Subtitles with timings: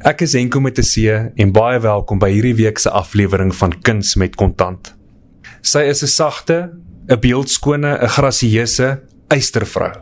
[0.00, 0.94] Ek is Henko met 'n C
[1.36, 4.96] en baie welkom by hierdie week se aflewering van Kuns met Kontant.
[5.60, 6.72] Sy is 'n sagte,
[7.06, 9.92] 'n beeldskone, 'n grasieuse eystervrou.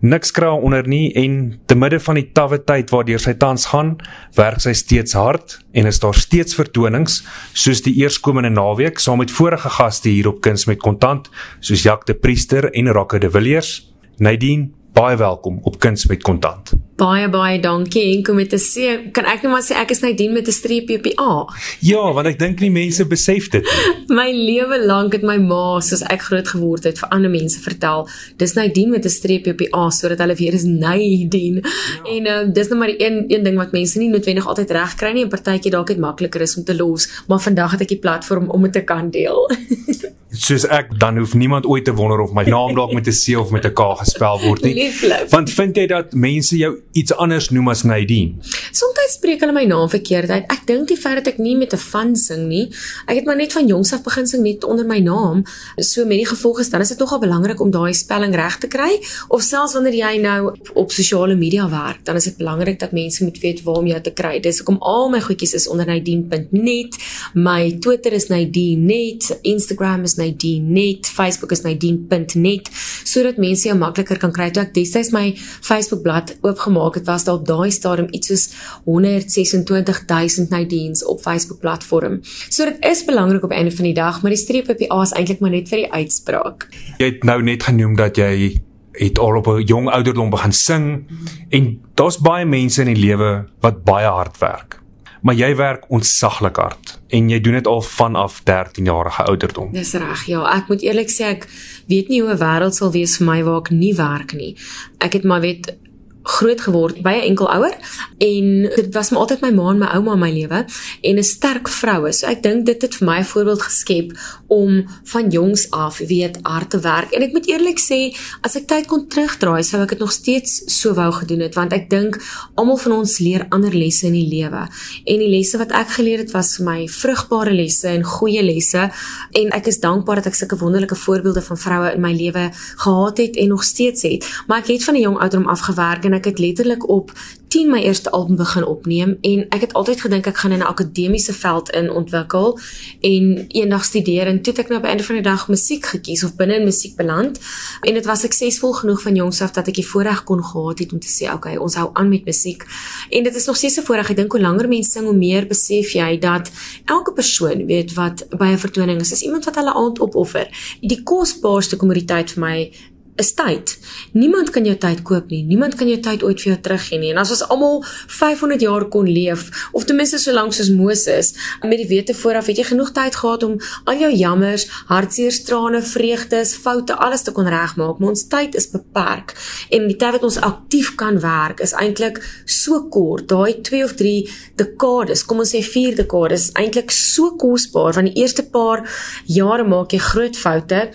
[0.00, 3.66] Niks kry haar onder nie en te midde van die tawwe tyd waardeur sy tans
[3.66, 3.96] gaan,
[4.34, 7.22] werk sy steeds hard en is daar steeds vertonings
[7.52, 12.06] soos die eerskomende naweek saam met vorige gaste hier op Kuns met Kontant, soos Jacques
[12.06, 13.92] de Priester en Rakke de Villiers.
[14.16, 16.72] Nadine, baie welkom op Kuns met Kontant.
[17.00, 19.12] Baie baie dankie en kom met 'n C.
[19.12, 21.46] Kan ek net maar sê ek is Nadine met 'n streepie op die A.
[21.80, 24.16] Ja, want ek dink nie mense besef dit nie.
[24.18, 28.08] My lewe lank het my ma, soos ek groot geword het, vir ander mense vertel,
[28.36, 31.62] dis Nadine met 'n streepie op die A sodat hulle weer is Nadine.
[31.62, 32.10] Ja.
[32.14, 34.94] En uh, dis net maar die een een ding wat mense nie noodwendig altyd reg
[34.94, 37.88] kry nie en partytjie dalk net makliker is om te los, maar vandag het ek
[37.88, 39.48] die platform om dit te kan deel.
[40.30, 43.34] Soos ek dan hoef niemand ooit te wonder of my naam dalk met 'n C
[43.38, 44.74] of met 'n K gespel word nie.
[44.74, 45.26] Lieflik.
[45.30, 48.38] Want vind jy dat mense jou iets anders noem as Nadine?
[48.72, 50.46] Soms spreek hulle my naam verkeerd uit.
[50.52, 52.70] Ek dink die feit dat ek nie met 'n van sing nie,
[53.06, 55.44] ek het maar net van jongs af begin sing net onder my naam.
[55.78, 59.00] So met die gevolge dan is dit nogal belangrik om daai spelling reg te kry
[59.28, 62.92] of selfs wanneer jy nou op, op sosiale media werk, dan is dit belangrik dat
[62.92, 64.40] mense moet weet waar om jou te kry.
[64.40, 66.96] Dis hoekom al my goedjies is onder nadine.net.
[67.34, 72.68] My Twitter is nadine.net, Instagram is nadine.net, Facebook is nadine.net
[73.04, 74.50] sodat mense jou makliker kan kry.
[74.50, 78.48] Toe ek destyds my Facebook bladsy oopgemaak het, was daar daai stadium iets soos
[78.84, 82.20] 126000 Nadines op Facebook platform.
[82.48, 85.02] So dit is belangrik op einde van die dag, maar die streep op die A
[85.02, 86.68] is eintlik maar net vir die uitspraak.
[86.98, 88.60] Jy het nou net genoem dat jy
[88.92, 91.26] het al op 'n jong ouderdom begin sing mm -hmm.
[91.48, 94.80] en daar's baie mense in die lewe wat baie hard werk.
[95.20, 99.72] Maar jy werk ontsaglik hard en jy doen dit al vanaf 13 jarige ouderdom.
[99.72, 100.24] Dis reg.
[100.26, 101.46] Ja, ek moet eerlik sê ek
[101.86, 104.56] weet nie hoe 'n wêreld sal wees vir my waar ek nie werk nie.
[104.98, 105.76] Ek het maar weet
[106.22, 107.74] groot geword by 'n enkelouer
[108.18, 110.64] en dit was maar altyd my ma en my ouma in my lewe
[111.00, 112.12] en 'n sterk vroue.
[112.12, 114.12] So ek dink dit het vir my 'n voorbeeld geskep
[114.46, 117.10] om van jongs af weet hard te werk.
[117.10, 120.62] En ek moet eerlik sê, as ek tyd kon terugdraai, sou ek dit nog steeds
[120.66, 122.18] so wou gedoen het want ek dink
[122.54, 124.68] almal van ons leer ander lesse in die lewe.
[125.04, 128.90] En die lesse wat ek geleer het was vir my vrugbare lesse en goeie lesse
[129.32, 133.18] en ek is dankbaar dat ek sulke wonderlike voorbeelde van vroue in my lewe gehad
[133.18, 134.26] het en nog steeds het.
[134.46, 137.14] Maar ek het van 'n jong ouderdom af gewerk en ek het letterlik op
[137.50, 140.70] 10 my eerste album begin opneem en ek het altyd gedink ek gaan in 'n
[140.72, 142.58] akademiese veld in ontwikkel
[143.00, 146.24] en eendag studeer en toe het ek nou op einde van die dag musiek gekies
[146.24, 147.40] of binne in musiek beland
[147.80, 150.92] en dit was suksesvol genoeg van jongs af dat ek die voorreg kon gehad het
[150.92, 152.64] om te sê okay ons hou aan met musiek.
[153.10, 154.10] En dit is nog steeds 'n voorreg.
[154.10, 156.50] Ek dink hoe langer mense sing hoe meer besef jy dat
[156.84, 159.12] elke persoon weet wat by 'n vertoning is.
[159.12, 160.48] Is iemand wat hulle aand opoffer.
[160.80, 162.72] Die kosbaarste kommoditeit vir my
[163.20, 163.76] is tyd.
[164.16, 165.42] Niemand kan jou tyd koop nie.
[165.46, 167.12] Niemand kan jou tyd ooit vir jou teruggee nie.
[167.12, 171.32] En as ons almal 500 jaar kon leef, of ten minste so lank soos Moses,
[171.62, 173.58] met die wete vooraf het jy genoeg tyd gehad om
[173.90, 178.00] al jou jammers, hartseer, trane, vreugdes, foute, alles te kon regmaak.
[178.00, 179.36] Maar ons tyd is beperk
[179.70, 183.28] en die tyd wat ons aktief kan werk is eintlik so kort.
[183.30, 184.16] Daai 2 of 3
[184.60, 188.86] dekades, kom ons sê 4 dekades, is eintlik so kosbaar want die eerste paar
[189.28, 190.86] jare maak jy groot foute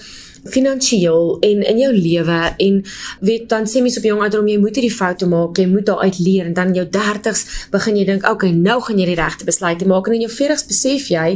[0.51, 2.81] finansiëel en in jou lewe en
[3.25, 6.19] weet dan sê mense op jong ouderdom jy moet hierdie foute maak, jy moet daaruit
[6.21, 9.47] leer en dan in jou 30s begin jy dink, okay, nou gaan jy die regte
[9.47, 11.29] besluite maak en in jou 40s besef jy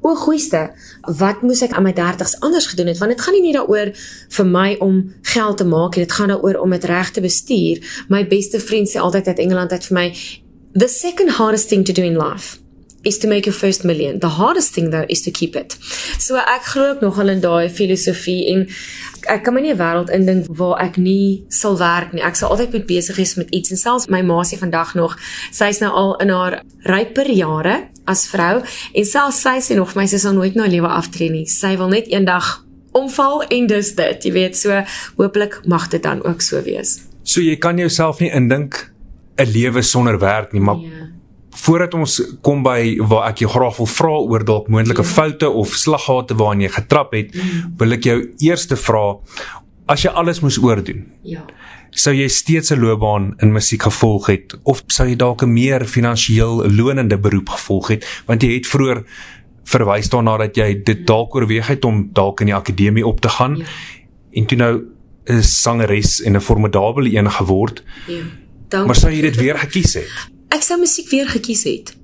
[0.00, 0.62] O goeieste,
[1.20, 2.96] wat moes ek aan my 30s anders gedoen het?
[3.02, 3.90] Want dit gaan nie net daaroor
[4.36, 5.02] vir my om
[5.34, 7.84] geld te maak nie, dit gaan daaroor om dit reg te bestuur.
[8.08, 10.06] My beste vriend sê altyd uit Engeland uit vir my,
[10.72, 12.59] the second hardest thing to do in life
[13.02, 14.18] is to make your first million.
[14.18, 15.76] The hardest thing though is to keep it.
[16.18, 18.66] So ek glo ook nogal in daai filosofie en
[19.28, 22.22] ek kan my nie 'n wêreld indink waar ek nie sal werk nie.
[22.22, 25.16] Ek sal altyd moet besig wees met iets en selfs my maasie vandag nog,
[25.50, 28.62] sy's nou al in haar ryper jare as vrou
[28.94, 31.46] en selfs sy sê nog vir my sy sal nooit nou lewe aftree nie.
[31.46, 34.24] Sy wil net eendag omval en dis dit.
[34.24, 34.84] Jy weet, so
[35.16, 37.00] hopelik mag dit dan ook so wees.
[37.22, 38.92] So jy kan jouself nie indink
[39.38, 41.09] 'n lewe sonder werk nie, maar yeah
[41.50, 45.08] voordat ons kom by waar ek jou graag wil vra oor dalk moontlike ja.
[45.08, 47.72] foute of slaggate waarna jy getrap het, mm.
[47.80, 49.18] wil ek jou eerste vra
[49.90, 51.08] as jy alles moes oordoen.
[51.26, 51.42] Ja.
[51.90, 55.84] Sou jy steeds 'n loopbaan in musiek gevolg het of sou jy dalk 'n meer
[55.84, 59.04] finansiëel lonende beroep gevolg het want jy het vroeër
[59.64, 63.28] verwys daarna dat jy dit dalk oorweeg het om dalk in die akademie op te
[63.28, 63.64] gaan ja.
[64.32, 64.82] en toe nou
[65.26, 67.82] 'n sangeres en 'n formidabele een geword.
[68.06, 68.22] Ja.
[68.68, 70.30] Dank maar sou jy dit weer gekies het?
[70.54, 71.94] Ek sou musiek weer gekies het.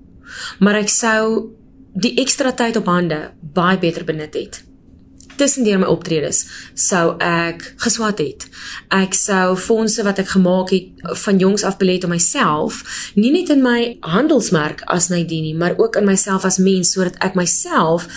[0.61, 1.53] Maar ek sou
[1.97, 4.66] die ekstra tyd op hande baie beter benut het.
[5.39, 6.45] Tussendeur my optredes
[6.75, 8.47] sou ek geswat het.
[8.95, 12.83] Ek sou fondse wat ek gemaak het van jongs af belet om myself,
[13.15, 17.37] nie net in my handelsmerk as Nadine maar ook in myself as mens sodat ek
[17.39, 18.09] myself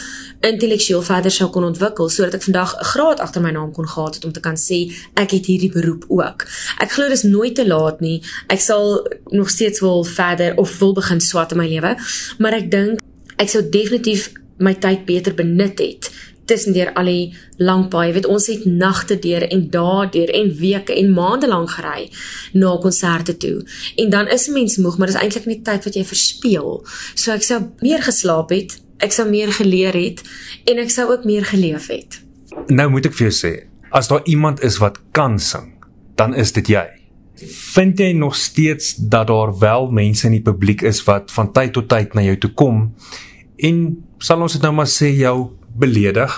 [0.45, 4.15] intellektueel verder sou kon ontwikkel sodat ek vandag 'n graad agter my naam kon gehad
[4.15, 6.47] het om te kan sê ek het hierdie beroep ook.
[6.79, 8.21] Ek glo dis nooit te laat nie.
[8.47, 11.97] Ek sal nog steeds wil verder of wil begin swat in my lewe,
[12.37, 12.99] maar ek dink
[13.37, 16.11] ek sou definitief my tyd beter benut het
[16.49, 18.09] tussendeur al die lang paai.
[18.09, 22.09] Jy weet ons het nagte deur en dae deur en weke en maande lank gery
[22.57, 23.63] na konserte toe.
[24.01, 26.85] En dan is 'n mens moeg, maar dis eintlik net tyd wat jy verspeel.
[27.15, 30.23] So ek sou meer geslaap het, ek sou meer geleer het
[30.65, 32.21] en ek sou ook meer geleef het.
[32.67, 33.53] Nou moet ek vir jou sê,
[33.91, 35.73] as daar iemand is wat kan sing,
[36.15, 36.87] dan is dit jy.
[37.73, 41.73] Vind jy nog steeds dat daar wel mense in die publiek is wat van tyd
[41.73, 42.95] tot tyd na jou toe kom
[43.57, 43.79] en
[44.19, 46.33] sal ons dit nou maar sê jou beledig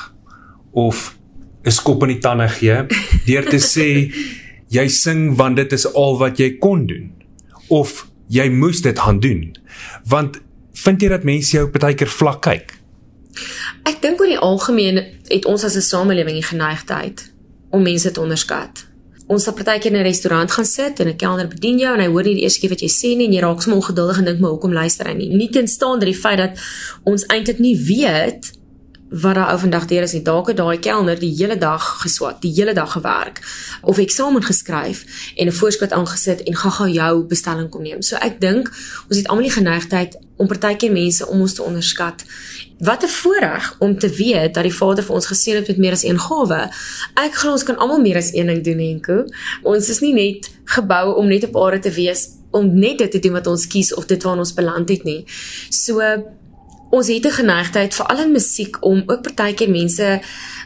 [0.71, 1.17] of
[1.63, 2.85] 'n skop in die tande gee
[3.25, 3.89] deur te sê
[4.77, 7.11] jy sing want dit is al wat jy kon doen.
[7.67, 9.51] Of jy moes dit gaan doen.
[10.07, 10.39] Want
[10.73, 12.77] vind jy dat mense jou baie keer vlak kyk?
[13.87, 15.01] Ek dink oor die algemeen
[15.31, 17.31] het ons as 'n samelewing die geneigtheid
[17.69, 18.87] om mense te onderskat.
[19.27, 22.07] Ons sal partykeer in 'n restaurant gaan sit en 'n kelner bedien jou en hy
[22.07, 24.25] hoor nie die eerste keer wat jy sê nie en jy raak sommer ongeduldig en
[24.25, 25.29] dink maar hoekom luister hy nie?
[25.29, 26.59] Nie ten staan dat die feit dat
[27.03, 28.51] ons eintlik nie weet
[29.11, 32.53] wat daar ou vandag deur is dalk het daai kelner die hele dag geswat, die
[32.55, 33.41] hele dag gewerk
[33.81, 35.03] of eksamen geskryf
[35.35, 38.01] en 'n voorskot aangesit en gaga jou bestelling kom neem.
[38.01, 38.71] So ek dink
[39.09, 42.23] ons het almal die geneigtheid om partykeer mense om ons te onderskat.
[42.79, 45.91] Wat 'n voorreg om te weet dat die Vader vir ons geseën het met meer
[45.91, 46.71] as een gawe.
[47.13, 49.25] Ek glo ons kan almal meer as een ding doen, Henko.
[49.63, 53.19] Ons is nie net gebou om net op aarde te wees om net dit te
[53.19, 55.25] doen wat ons kies of dit waar ons beland het nie.
[55.69, 55.99] So
[56.91, 60.21] ons het 'n geneigtheid veral in musiek om ook partykeer mense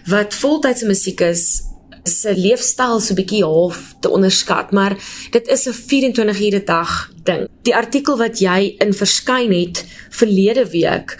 [0.05, 1.61] wat voltydse musiek is
[2.03, 4.97] se leefstyl so 'n bietjie half te onderskat, maar
[5.31, 7.47] dit is 'n 24 ure dag ding.
[7.61, 11.17] Die artikel wat jy in verskyn het verlede week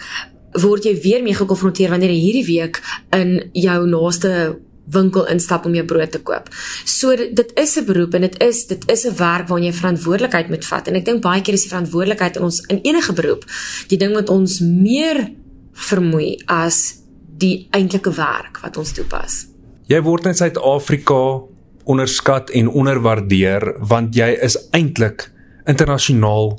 [0.52, 2.81] word jy weer mee gekonfronteer wanneer jy hierdie week
[3.12, 4.60] in jou naaste
[4.91, 6.49] winkel instap om jou brood te koop.
[6.85, 10.49] So dit is 'n beroep en dit is dit is 'n werk waarna jy verantwoordelikheid
[10.49, 13.45] moet vat en ek dink baie keer is die verantwoordelikheid in ons in enige beroep
[13.87, 15.31] die ding wat ons meer
[15.73, 16.95] vermoei as
[17.37, 19.47] die eintlike werk wat ons toepas.
[19.87, 21.41] Jy word in Suid-Afrika
[21.83, 25.31] onderskat en onderwaardeer want jy is eintlik
[25.67, 26.55] internasionaal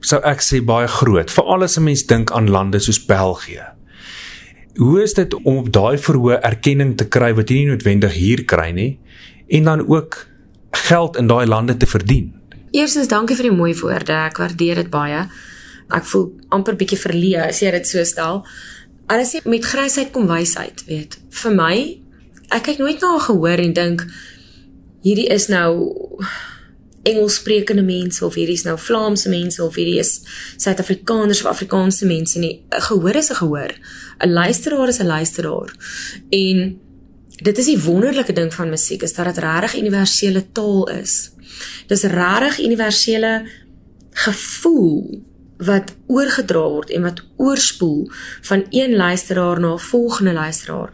[0.00, 3.77] sou ek sê baie groot veral as 'n mens dink aan lande soos België.
[4.78, 8.44] Hoe is dit om op daai verhoë erkenning te kry wat jy nie noodwendig hier
[8.46, 8.92] kry nie
[9.50, 10.20] en dan ook
[10.86, 12.28] geld in daai lande te verdien?
[12.70, 14.14] Eerstens dankie vir die mooi woorde.
[14.28, 15.24] Ek waardeer dit baie.
[15.90, 18.44] Ek voel amper bietjie verleë as jy dit so stel.
[19.10, 21.18] Alles sê met grysheid kom wysheid, weet.
[21.42, 21.74] Vir my
[22.54, 24.06] ek kyk nooit na gehoor en dink
[25.02, 25.72] hierdie is nou
[27.08, 30.20] Engelssprekende mense of hierdie is nou Vlaamse mense of hierdie is
[30.56, 32.60] Suid-Afrikaners of Afrikaanse mense nie.
[32.70, 33.72] 'n Gehoor is 'n gehoor.
[34.20, 35.70] 'n Luisteraar is 'n luisteraar.
[36.30, 36.78] En
[37.42, 41.30] dit is die wonderlike ding van musiek is dat dit regtig universele taal is.
[41.86, 43.48] Dis regtig universele
[44.10, 45.22] gevoel
[45.58, 50.90] wat oorgedra word en wat oorspoel van een luisteraar na 'n volgende luisteraar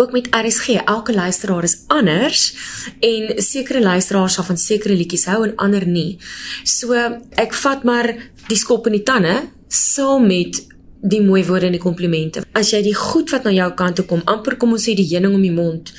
[0.00, 0.68] ook met RSG.
[0.68, 2.54] Elke luisteraar is anders
[3.00, 6.18] en sekere luisteraars sal van sekere liedjies hou en ander nie.
[6.64, 6.96] So
[7.40, 8.08] ek vat maar
[8.48, 9.36] die skop in die tande
[9.68, 10.62] saam met
[11.00, 12.44] die mooi woorde en die komplimente.
[12.56, 15.08] As jy die goed wat na jou kant toe kom, amper kom ons sê die
[15.12, 15.92] heuning om die mond,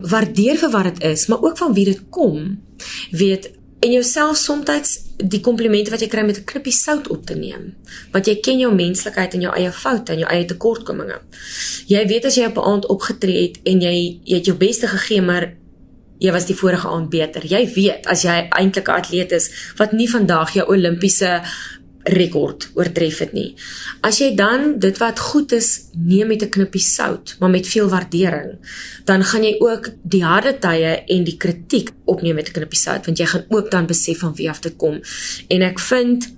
[0.00, 2.54] waardeer vir wat dit is, maar ook van wie dit kom.
[3.12, 3.50] Weet
[3.80, 7.74] en jouself soms die komplimente wat jy kry met 'n knippie sout op te neem.
[8.12, 11.20] Want jy ken jou menslikheid en jou eie foute en jou eie tekortkominge.
[11.86, 14.86] Jy weet as jy op 'n aand opgetree het en jy jy het jou beste
[14.86, 15.54] gegee, maar
[16.18, 17.46] jy was die vorige aand beter.
[17.46, 21.42] Jy weet as jy eintlik 'n atleet is wat nie vandag jou Olimpiese
[22.02, 23.54] rekord oortref het nie.
[24.00, 27.88] As jy dan dit wat goed is neem met 'n knippie sout, maar met veel
[27.88, 28.58] waardering,
[29.04, 33.04] dan gaan jy ook die harde tye en die kritiek opneem met 'n knippie sout,
[33.06, 35.00] want jy gaan ook dan besef van wie af dit kom.
[35.48, 36.32] En ek vind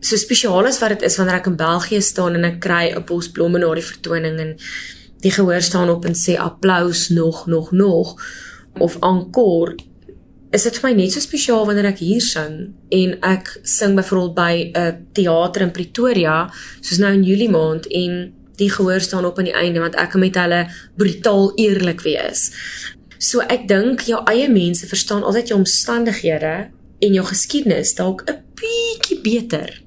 [0.00, 3.04] so spesiaal as wat dit is wanneer ek in België staan en ek kry 'n
[3.04, 4.56] bos blomme na die vertoning en
[5.20, 8.16] die gehoor staan op en sê applous nog nog nog
[8.78, 9.76] of encore
[10.50, 12.54] is dit vir my net so spesiaal wanneer ek hier sing
[12.96, 18.32] en ek sing byvoorbeeld by 'n teater in Pretoria soos nou in Julie maand en
[18.56, 20.66] die gehoor staan op aan die einde want ek kan met hulle
[20.96, 22.50] brutaal eerlik wees.
[23.18, 28.42] So ek dink jou eie mense verstaan altyd jou omstandighede en jou geskiedenis dalk 'n
[28.54, 29.82] bietjie beter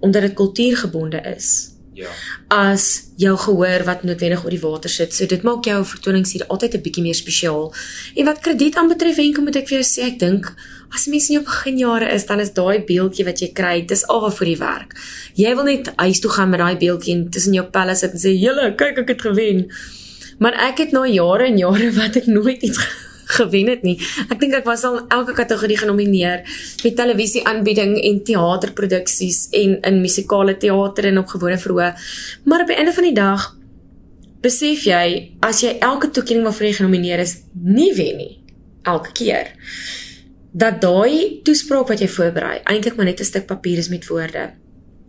[0.00, 1.75] omdat dit kultuurgebonde is.
[1.96, 2.12] Ja.
[2.52, 5.14] as jou gehoor wat noodwendig oor die water sit.
[5.16, 7.72] So dit maak jou vertonings hier altyd 'n bietjie meer spesiaal.
[8.14, 10.52] En wat krediet aanbetref, enkel moet ek vir jou sê, ek dink
[10.94, 14.30] as mens in jou beginjare is, dan is daai beeldjie wat jy kry, dis al
[14.30, 14.94] vir die werk.
[15.34, 18.18] Jy wil net huis toe gaan met daai beeldjie en tussen jou pelle sit en
[18.18, 19.70] sê, "Julle, kyk ek het gewen."
[20.38, 22.78] Maar ek het na jare en jare wat ek nooit iets
[23.26, 23.96] gewen het nie.
[24.30, 26.44] Ek dink ek was al elke kategorie genomineer
[26.84, 31.92] met televisieaanbieding en teaterproduksies en in musikale teater en op gewone verhoë.
[32.44, 33.50] Maar op die einde van die dag
[34.44, 38.34] besef jy as jy elke toekenning waarvoor jy genomineer is, nie wen nie
[38.86, 39.50] elke keer
[40.56, 44.52] dat daai toespraak wat jy voorberei eintlik maar net 'n stuk papier is met woorde.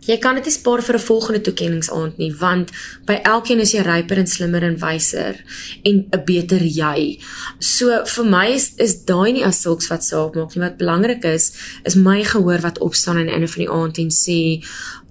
[0.06, 2.70] Jy kan dit nie spaar vir 'n volgende toekenningsaand nie, want
[3.04, 5.44] by elkeen is jy ryper en slimmer en wyser
[5.84, 7.18] en 'n beter jy.
[7.60, 10.62] So vir my is is daai nie as sulks wat saak maak nie.
[10.62, 11.52] Wat belangrik is,
[11.84, 14.64] is my gehoor wat opstaan aan die einde van die aand en sê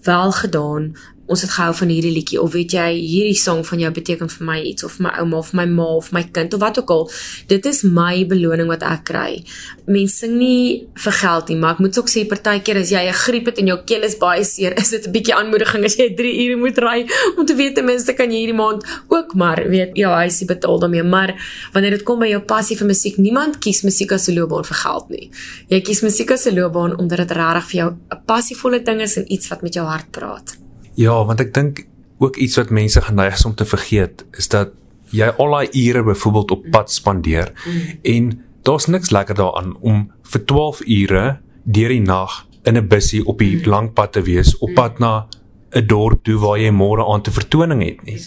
[0.03, 0.95] wel gedaan
[1.27, 4.45] ons het gehou van hierdie liedjie of weet jy hierdie sang van jou beteken vir
[4.47, 7.03] my iets of my ouma of my ma of my kind of wat ook al.
[7.51, 9.41] Dit is my beloning wat ek kry.
[9.87, 13.13] Mense sing nie vir geld nie maar ek moet ook sê partykeer as jy 'n
[13.13, 16.15] griep het en jou keel is baie seer is dit 'n bietjie aanmoediging as jy
[16.15, 17.07] 3 ure moet ry.
[17.37, 20.79] Om te weet ten minste kan jy hierdie maand ook maar weet jou huisie betaal
[20.79, 21.03] daarmee.
[21.03, 21.35] Maar
[21.73, 24.75] wanneer dit kom by jou passie vir musiek niemand kies musiek as 'n loopbaan vir
[24.75, 25.29] geld nie.
[25.69, 29.17] Jy kies musiek as 'n loopbaan omdat dit regtig vir jou 'n passievolle ding is
[29.17, 30.66] en iets wat met jou hart praat
[30.97, 31.85] Ja, want ek dink
[32.17, 34.73] ook iets wat mense geneig is om te vergeet is dat
[35.13, 37.99] jy al daai ure byvoorbeeld op pad spandeer mm.
[38.01, 38.31] en
[38.67, 41.25] daar's niks lekker daaraan om vir 12 ure
[41.63, 43.69] deur die nag in 'n bussie op die mm.
[43.69, 45.27] lang pad te wees op pad na
[45.71, 48.19] 'n dorp toe waar jy môre aan 'n vertoning het nie.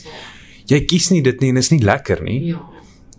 [0.67, 2.45] Jy kies nie dit nie en is nie lekker nie.
[2.55, 2.63] Ja.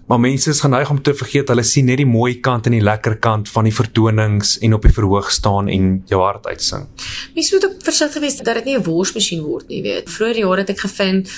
[0.07, 2.83] Maar mense is geneig om te vergeet hulle sien net die mooi kant en die
[2.83, 6.87] lekker kant van die vertonings en op die verhoog staan en jou hart uitsing.
[7.35, 10.09] Mens moet ook versigtig wees dat dit nie 'n worsmasjien word nie, weet.
[10.09, 11.29] Vroeger jare het ek gevind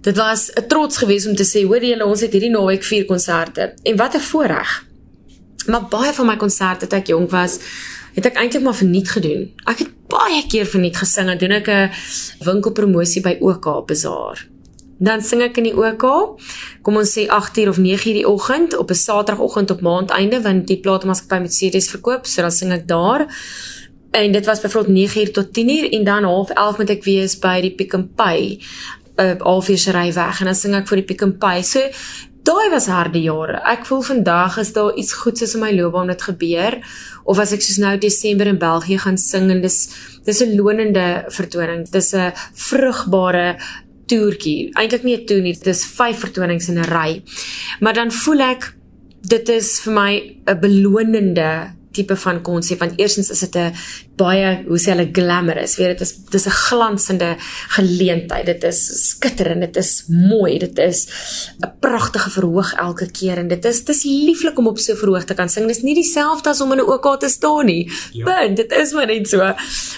[0.00, 3.04] dit was 'n trots geweest om te sê, hoor julle, ons het hierdie naweek vier
[3.04, 3.74] konserte.
[3.82, 4.86] En wat 'n voorreg.
[5.66, 7.58] Maar baie van my konserte toe ek jonk was,
[8.14, 9.52] het ek eintlik maar verniet gedoen.
[9.64, 11.90] Ek het baie keer verniet gesing en doen ek 'n
[12.44, 14.49] winkelpromosie by OK Bazaar
[15.00, 16.04] dan sing ek in die OK.
[16.84, 20.80] Kom ons sê 8uur of 9uur die oggend op 'n Saterdagoggend op maandeinde want die
[20.80, 23.26] platenmaatskappy met CD's verkoop, so dan sing ek daar.
[24.10, 27.60] En dit was byvoorbeeld 9uur tot 10uur en dan half 11 moet ek wees by
[27.60, 28.60] die Pick n Pay
[29.20, 31.62] uh halfuur se ry weg en dan sing ek vir die Pick n Pay.
[31.62, 31.80] So
[32.42, 33.60] daai was harde jare.
[33.64, 36.80] Ek voel vandag is daar iets goeds is in my loopbaan wat gebeur
[37.24, 39.78] of as ek soos nou Desember in België gaan sing en dis
[40.24, 41.88] dis 'n lonende vertoning.
[41.90, 43.56] Dis 'n vrugbare
[44.10, 44.70] toertjie.
[44.74, 47.22] Eintlik nie 'n toer nie, dit is 5 vertonings in 'n ry.
[47.80, 48.74] Maar dan voel ek
[49.28, 50.12] dit is vir my
[50.46, 53.74] 'n belonende tipe van konsep want eersins is dit 'n
[54.16, 57.36] baie hoe sê hulle glamorous weet dit is dis 'n glansende
[57.76, 61.08] geleentheid dit is skitterend dit is mooi dit is
[61.64, 65.34] 'n pragtige verhoog elke keer en dit is dis lieflik om op so verhoog te
[65.34, 68.24] kan sing dis nie dieselfde as om in 'n OK te staan nie ja.
[68.24, 69.38] punt dit is maar net so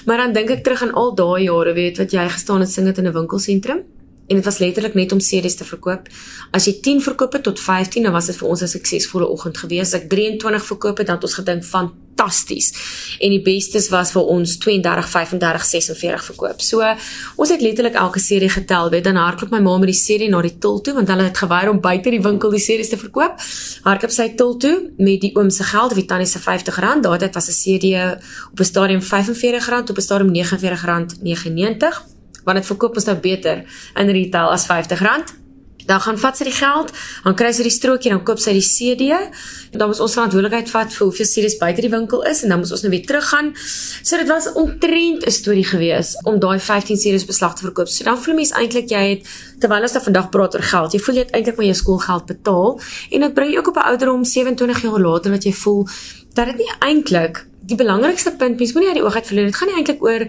[0.06, 2.86] maar dan dink ek terug aan al daai jare weet wat jy gestaan het sing
[2.86, 3.82] dit in 'n winkelsentrum
[4.32, 6.08] en dit was letterlik net om series te verkoop.
[6.56, 9.58] As jy 10 verkoop het tot 15, dan was dit vir ons 'n suksesvolle oggend
[9.58, 9.92] gewees.
[9.92, 12.72] Ek 23 verkoop het, dan het ons gedink fantasties.
[13.20, 16.60] En die bestes was vir ons 32, 35, 46 verkoop.
[16.60, 16.80] So
[17.36, 18.90] ons het letterlik elke serie getel.
[18.90, 21.38] Weet dan hardloop my ma met die serie na die til toe want hulle het
[21.38, 23.36] geweier om buite die winkel die series te verkoop.
[23.84, 27.00] Hardloop sy til toe met die oom se geld, die tannie se R50.
[27.02, 28.18] Daardie was 'n serie
[28.52, 32.11] op 'n stadium R45, op 'n stadium R49.99
[32.44, 33.64] want dit verkoop ons nou beter
[33.96, 35.40] in retail as R50.
[35.86, 36.92] Dan gaan vat sy die geld,
[37.24, 39.08] dan kry sy die strokie, dan koop sy die CD.
[39.74, 42.70] Dan moet ons verantwoordelikheid vat vir hoeveel CD's buite die winkel is en dan moet
[42.76, 43.52] ons nou weer teruggaan.
[44.02, 47.88] So dit was 'n storie gewees om daai 15 CD's beslag te verkoop.
[47.88, 49.26] So dan voel mens eintlik jy het
[49.58, 52.26] terwyl ons dan vandag praat oor geld, jy voel jy het eintlik maar jou skoolgeld
[52.26, 52.80] betaal
[53.10, 55.86] en dit bring jou ook op 'n ouderdom 27 jaar later wat jy voel
[56.34, 59.44] dat dit nie eintlik die belangrikste punt mens moenie uit die oog uit verloor.
[59.44, 60.26] Dit gaan nie eintlik oor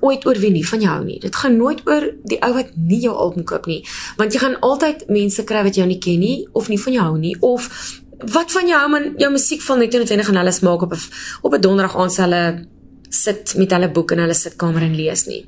[0.00, 1.18] ooit oor wie nie van jou nie.
[1.20, 3.80] Dit gaan nooit oor die ou wat nie jou album koop nie,
[4.16, 7.04] want jy gaan altyd mense kry wat jou nie ken nie of nie van jou
[7.04, 7.68] hou nie of
[8.34, 11.00] wat van jou man jou musiek val net net gaan hulle smaak op 'n
[11.42, 12.66] op 'n donderdag aand se hulle
[13.08, 15.46] sit met hulle boek in hulle sitkamer en lees nie.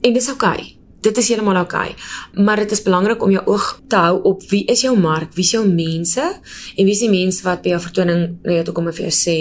[0.00, 0.52] En dis oukei.
[0.52, 0.76] Okay.
[1.00, 1.90] Dit is heeltemal oukei.
[1.90, 2.44] Okay.
[2.44, 5.44] Maar dit is belangrik om jou oog te hou op wie is jou mark, wie
[5.44, 6.40] is jou mense
[6.76, 9.14] en wie is die mense wat by jou vertoning net toe kom en vir jou
[9.14, 9.38] sê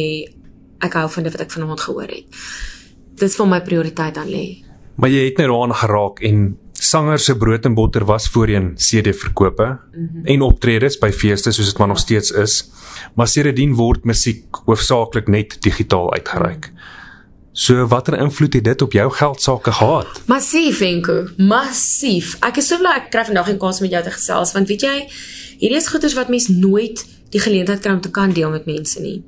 [0.83, 2.25] ek hou van dit wat ek vanaand gehoor het
[3.23, 4.45] dis vir my prioriteit aan lê.
[4.99, 6.43] Maar jy het net daaraan geraak en
[6.83, 10.25] sanger se brood en botter was voorheen CD verkope mm -hmm.
[10.25, 12.71] en optredes by feeste soos dit maar nog steeds is.
[13.15, 16.71] Maar sedertdien word musiek hoofsaaklik net digitaal uitgereik.
[17.51, 20.21] So watter invloed het dit op jou geldsaake gehad?
[20.25, 22.37] Massief, Enko, massief.
[22.41, 24.81] Ek is so bly ek kry vandag 'n kans met jou te gesels want weet
[24.81, 25.07] jy,
[25.57, 29.01] hierdie is goeders wat mens nooit die geleentheid kry om te kan deel met mense
[29.01, 29.23] nie.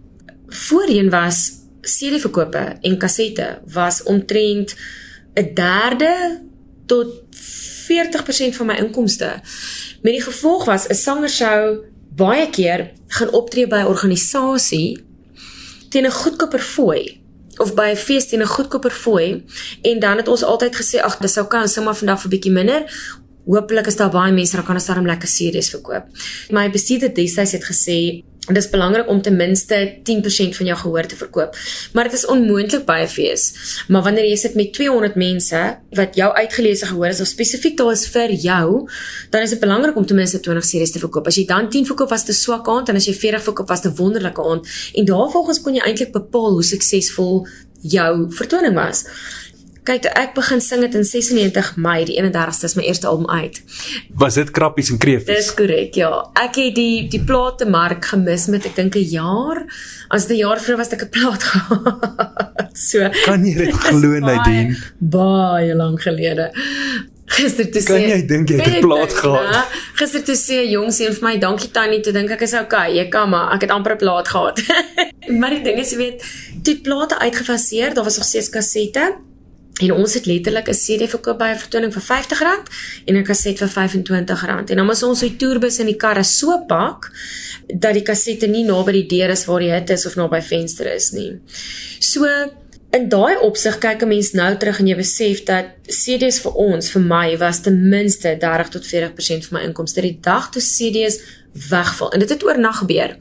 [0.47, 4.75] Voorheen was CD-verkope en kassette was omtrent
[5.33, 6.41] 'n derde
[6.85, 7.07] tot
[7.87, 9.41] 40% van my inkomste.
[10.01, 15.03] Met die gevolg was 'n sanger sou baie keer gaan optree by 'n organisasie
[15.89, 17.21] teen 'n goedkoper fooi
[17.57, 19.45] of by 'n fees teen 'n goedkoper fooi
[19.81, 22.83] en dan het ons altyd gesê ag dis sou kan sommer vandag vir bietjie minder
[23.45, 26.07] Hoopelik is daar baie mense wat kan ons daarom lekker series verkoop.
[26.49, 27.97] My bestuurder destyds het gesê
[28.47, 31.57] dit is belangrik om ten minste 10% van jou gehoor te verkoop.
[31.93, 33.53] Maar dit is onmoontlik 'n fees.
[33.87, 37.91] Maar wanneer jy sit met 200 mense wat jou uitgeleese gehoor is of spesifiek daar
[37.91, 38.89] is vir jou,
[39.29, 41.27] dan is dit belangrik om ten minste 20 series te verkoop.
[41.27, 43.67] As jy dan 10 verkoop was dit 'n swak aand en as jy 40 verkoop
[43.67, 44.67] was dit 'n wonderlike aand.
[44.93, 47.47] En daarvolgens kon jy eintlik bepaal hoe suksesvol
[47.81, 49.05] jou vertoning was.
[49.85, 53.27] Kyk, toe ek begin sing het in 96 Mei, die 31ste is my eerste album
[53.29, 53.59] uit.
[54.17, 55.27] Was dit krappies en kreefies?
[55.29, 56.09] Dis korrek, ja.
[56.41, 59.61] Ek het die die plate mark gemis met ek dink 'n jaar.
[60.09, 62.71] As dit 'n jaar vroeër was ek 'n plaat gehad.
[62.73, 63.09] so.
[63.25, 64.73] Kan jy dit glo, Nadine?
[64.99, 66.49] Baie lank gelede.
[67.27, 69.67] Gister toe sê Kan jy dink jy het 'n plaat gehad?
[70.01, 72.95] Gister toe sê 'n jong seun vir my, "Dankie Tannie," toe dink ek is okay.
[72.97, 74.61] Jy kan maar, ek het amper 'n plaat gehad.
[75.39, 76.23] maar die ding is, jy weet,
[76.63, 79.17] die plate uitgefaseer, daar was nog ses kassette.
[79.84, 82.41] En ons het letterlik 'n CD verkoop by 'n vertoning vir R50
[83.05, 84.70] en 'n kaset vir R25.
[84.70, 87.12] En dan moet ons die toerbus in die karre so pak
[87.67, 90.94] dat die kasette nie naby die deur is waar die hit is of naby venster
[90.94, 91.39] is nie.
[92.00, 92.25] So
[92.91, 96.89] in daai opsig kyk 'n mens nou terug en jy besef dat CD's vir ons,
[96.89, 101.20] vir my was ten minste 30 tot 40% van my inkomste die dag toe CD's
[101.70, 102.12] wegval.
[102.12, 103.17] En dit het oornag gebeur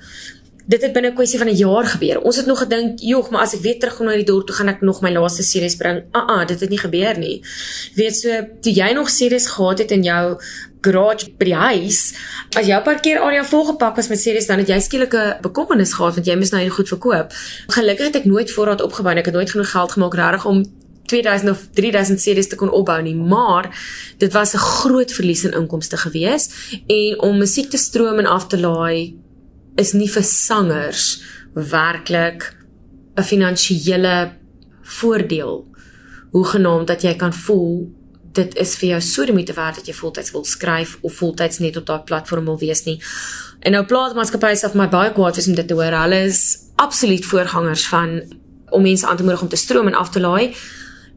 [0.67, 2.21] dit het binne 'n kwessie van 'n jaar gebeur.
[2.21, 4.69] Ons het nog gedink, "Jog, maar as ek weer terugkom na die dorp toe gaan
[4.69, 7.45] ek nog my laaste series bring." Ah ah, dit het nie gebeur nie.
[7.95, 8.29] Weet so,
[8.61, 10.41] toe jy nog series gehad het in jou
[10.81, 12.15] garage by die huis,
[12.57, 16.27] as jou parkeerarea volgepak was met series, dan het jy skielik 'n bekommernis gehad want
[16.27, 17.33] jy moes nou hier goed verkoop.
[17.67, 20.65] Gelukkig het ek nooit voorraad opgebou en ek het nooit genoeg geld gemaak regtig om
[21.07, 23.69] 2000 of 3000 series te kon opbou nie, maar
[24.19, 26.49] dit was 'n groot verlies in inkomste gewees
[26.87, 29.24] en om musiek te stroom en af te laai
[29.77, 31.23] is nie vir sangers
[31.55, 32.55] werklik
[33.17, 34.33] 'n finansiële
[34.83, 35.67] voordeel
[36.33, 37.91] hoegenaamd dat jy kan voel
[38.35, 41.61] dit is vir jou so die moeite werd dat jy voltyds wil skryf of voltyds
[41.63, 42.97] net op daai platform wil wees nie.
[43.61, 45.95] En nou plaasmaatskappye vir my baie kwaad is om dit te hoor.
[46.03, 46.41] Hulle is
[46.77, 48.23] absoluut voorgangers van
[48.75, 50.55] om mense aan te moedig om te stroom en af te laai.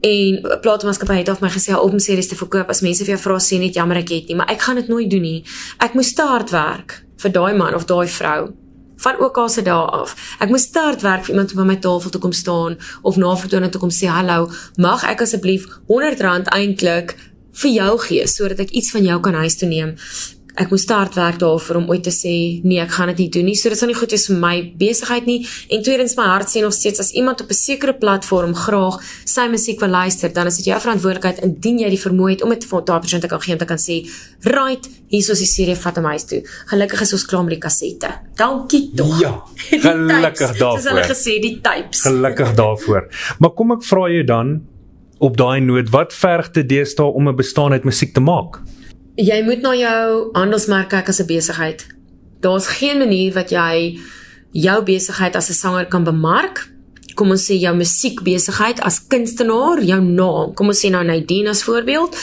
[0.06, 3.41] En plaasmaatskappye het of my gesê om series te verkoop as mense vir jou vra
[3.41, 5.43] sê net jammer ek het nie, maar ek gaan dit nooit doen nie.
[5.82, 8.53] Ek moet start werk vir daai man of daai vrou
[8.97, 10.15] van ook al se dae af.
[10.41, 13.36] Ek moes start werk vir iemand om by my tafel te kom staan of na
[13.38, 14.49] vertoning te kom sê hallo,
[14.82, 17.13] mag ek asseblief R100 eintlik
[17.62, 19.93] vir jou gee sodat ek iets van jou kan huis toe neem
[20.58, 22.34] ek moes start werk daarvoor om ooit te sê
[22.65, 23.56] nee, ek gaan dit nie doen nie.
[23.58, 25.39] So dit sal nie goed wees vir my besigheid nie.
[25.74, 29.48] En tweedens my hart sê nog steeds as iemand op 'n sekere platform graag sy
[29.48, 32.65] musiek wil luister, dan is dit jou verantwoordelikheid indien jy die vermoë het om dit
[32.65, 34.10] vir daardie persoon te kan gee om te kan sê,
[34.41, 37.60] "Right, hier is die serie vat hom huis toe." Gelukkig is ons klaar met die
[37.60, 38.10] kassette.
[38.36, 39.20] Dankie tog.
[39.22, 39.43] Ja,
[39.88, 40.78] gelukkig daarvoor.
[40.78, 42.02] Dis hulle gesê die types.
[42.02, 43.08] Gelukkig daarvoor.
[43.39, 44.62] Maar kom ek vra jou dan
[45.20, 48.62] op daai noot, wat verg dit deesdae om 'n bestaan uit musiek te maak?
[49.17, 51.86] Jy moet na jou handelsmerk kyk as 'n besigheid.
[52.41, 53.99] Daar's geen manier wat jy
[54.51, 56.69] jou besigheid as 'n sanger kan bemark.
[57.15, 60.53] Kom ons sê jou musiekbesigheid as kunstenaar, jou naam.
[60.53, 62.15] Kom ons sê nou Nadine as voorbeeld.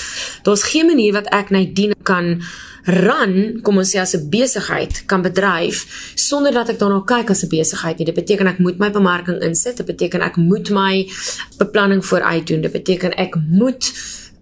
[0.43, 2.43] Daar's geen manier wat ek Nadine kan
[2.85, 7.43] run, kom ons sê as 'n besigheid kan bedryf sonder dat ek daarna kyk as
[7.43, 8.05] 'n besigheid nie.
[8.05, 9.77] Dit beteken ek moet my bemarking insit.
[9.77, 11.11] Dit beteken ek moet my
[11.59, 12.61] beplanning vooruit doen.
[12.61, 13.93] Dit beteken ek moet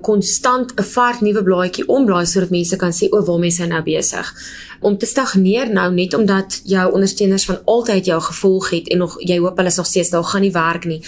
[0.03, 4.27] konstant 'n vars nuwe blaadjie omblaai sodat mense kan sê o, waar mense nou besig
[4.83, 9.17] om te stagneer nou net omdat jou ondersteuners van altyd jou gevolg het en nog
[9.21, 11.01] jy hoop hulle is nog steeds daar gaan nie werk nie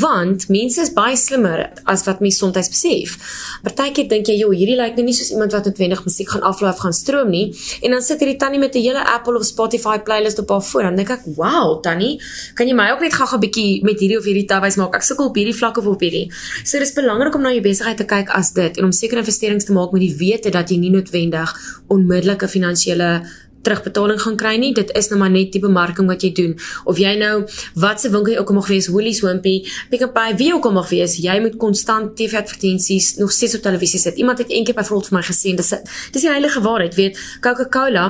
[0.00, 3.16] want mense is baie slimmer as wat mense soms besef.
[3.62, 6.72] Partykeer dink jy joh hierdie lyk nou nie soos iemand wat noodwendig musiek gaan aflaai
[6.72, 7.44] of gaan stroom nie
[7.82, 10.82] en dan sit hierdie tannie met 'n hele Apple of Spotify playlist op haar foon
[10.82, 12.20] dan dink ek wow tannie
[12.54, 15.02] kan jy my ook net gou-gou 'n bietjie met hierdie of hierdie tawys maak ek
[15.02, 16.30] sukkel op hierdie vlak of op hierdie.
[16.64, 19.64] So dis belangrik om na jou besigheid te kyk as dit en om sekere investerings
[19.64, 21.54] te maak met die wete dat jy nie noodwendig
[21.88, 23.21] onmiddellike finansiële
[23.62, 24.72] terugbetaling gaan kry nie.
[24.74, 26.56] Dit is nou maar net die bemarking wat jy doen.
[26.88, 27.44] Of jy nou
[27.78, 29.54] wat se winkel jy ook al mag wees, Woolies, Wimpy,
[29.92, 33.56] Pick n Pay, wie ook al mag wees, jy moet konstant TV advertensies nog steeds
[33.58, 34.18] op televisie sit.
[34.18, 35.74] Iemand het eendag byvoorbeeld vir my gesê dis
[36.12, 38.06] dis die heilige waarheid, weet Coca-Cola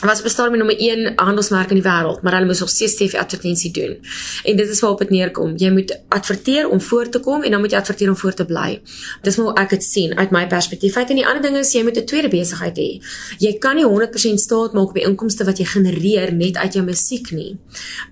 [0.00, 3.14] was bestaan met nommer 1 handelsmerk in die wêreld, maar hulle moes nog steeds TV
[3.14, 3.98] advertensie doen.
[4.44, 5.56] En dit is waarop dit neerkom.
[5.56, 8.44] Jy moet adverteer om voor te kom en dan moet jy adverteer om voor te
[8.44, 8.80] bly.
[9.22, 10.96] Dis hoe ek dit sien uit my perspektief.
[10.96, 12.90] En die ander ding is jy moet 'n tweede besigheid hê.
[13.38, 16.84] Jy kan nie 100% staat maak op die inkomste wat jy genereer net uit jou
[16.84, 17.58] musiek nie.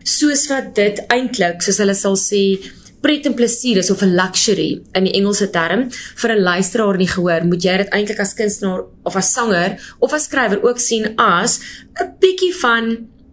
[0.03, 2.59] Soos wat dit eintlik, soos hulle sal sê,
[3.01, 7.09] pret en plesier is of 'n luxury in die Engelse term vir 'n luisteraar nie
[7.09, 11.15] gehoor moet jy dit eintlik as kunstenaar of as sanger of as skrywer ook sien
[11.17, 11.61] as
[12.01, 12.85] 'n bietjie van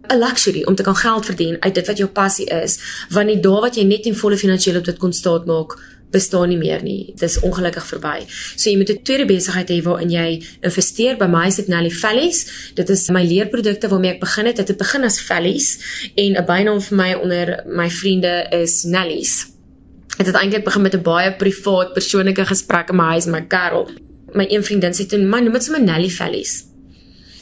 [0.08, 2.78] 'n luxury om te kan geld verdien uit dit wat jou passie is
[3.10, 5.78] want die dae wat jy net en volle finansiële op dit kon staat maak
[6.10, 7.12] bestaan nie meer nie.
[7.14, 8.24] Dit is ongelukkig verby.
[8.56, 11.16] So jy moet 'n tweede besigheid hê waarin jy investeer.
[11.16, 12.70] By my is dit Nelly Valleys.
[12.74, 14.56] Dit is my leerprodukte waarmee ek begin het.
[14.56, 15.78] Dit het begin as Valleys
[16.14, 19.55] en 'n bynaam vir my onder my vriende is Nellies.
[20.16, 23.90] Het het eintlik begin met 'n baie privaat persoonlike gesprek in my huis met Karel.
[24.32, 26.64] My een vriendin sê toe, "Man, noem dit sommer Nelly Valleys."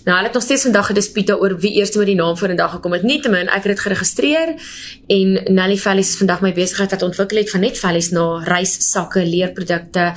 [0.05, 2.57] Nou, hulle het nog steeds vandag gedispute oor wie eers met die naam voor in
[2.57, 3.03] dag gekom het.
[3.03, 4.55] Nietemin, ek het dit geregistreer
[5.07, 9.27] en Nelly Valleys is vandag my besigheid wat ontwikkel het van net Valleys na reissakke,
[9.27, 10.13] leerprodukte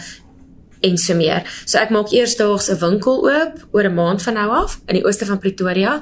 [0.81, 1.43] en so meer.
[1.65, 5.05] So ek maak eersdaags 'n winkel oop oor 'n maand van nou af in die
[5.05, 6.01] ooste van Pretoria.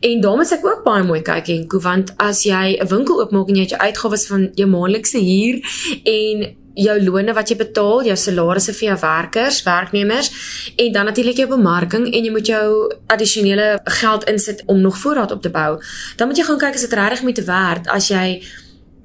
[0.00, 3.20] En daarmee sê ek ook baie mooi kyk en ko want as jy 'n winkel
[3.20, 5.56] oopmaak en jy het jou uitgawes van jou maandelikse huur
[6.04, 10.30] en jou lone wat jy betaal, jou salarisse vir jou werkers, werknemers
[10.76, 15.30] en dan natuurlik jou bemarking en jy moet jou addisionele geld insit om nog voorraad
[15.30, 15.78] op te bou.
[16.16, 18.42] Dan moet jy gaan kyk as dit regtig moet werd as jy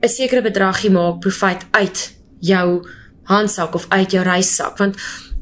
[0.01, 2.81] 'n sekere bedragie maak profit uit jou
[3.29, 4.97] handsak of uit jou reissak want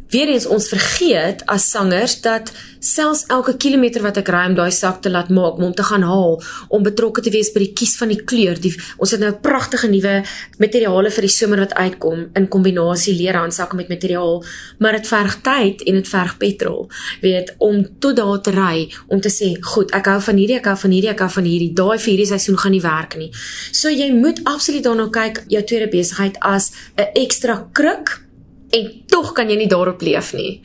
[0.09, 4.71] weer eens ons vergeet as sangers dat selfs elke kilometer wat ek ry om daai
[4.71, 6.37] sak te laat maak om te gaan haal
[6.69, 9.89] om betrokke te wees by die kies van die kleur die ons het nou pragtige
[9.91, 10.21] nuwe
[10.61, 14.43] materiale vir die somer wat uitkom in kombinasie leerhandsakke met materiaal
[14.83, 16.87] maar dit verg tyd en dit verg petrol
[17.25, 20.69] weet om tot daar te ry om te sê goed ek hou van hierdie ek
[20.71, 23.29] hou van hierdie ek hou van hierdie daai vir hierdie seisoen gaan nie werk nie.
[23.71, 28.26] So jy moet absoluut daarna kyk jou tweede besigheid as 'n ekstra kruk
[28.69, 30.61] en tog kan jy nie daarop leef nie.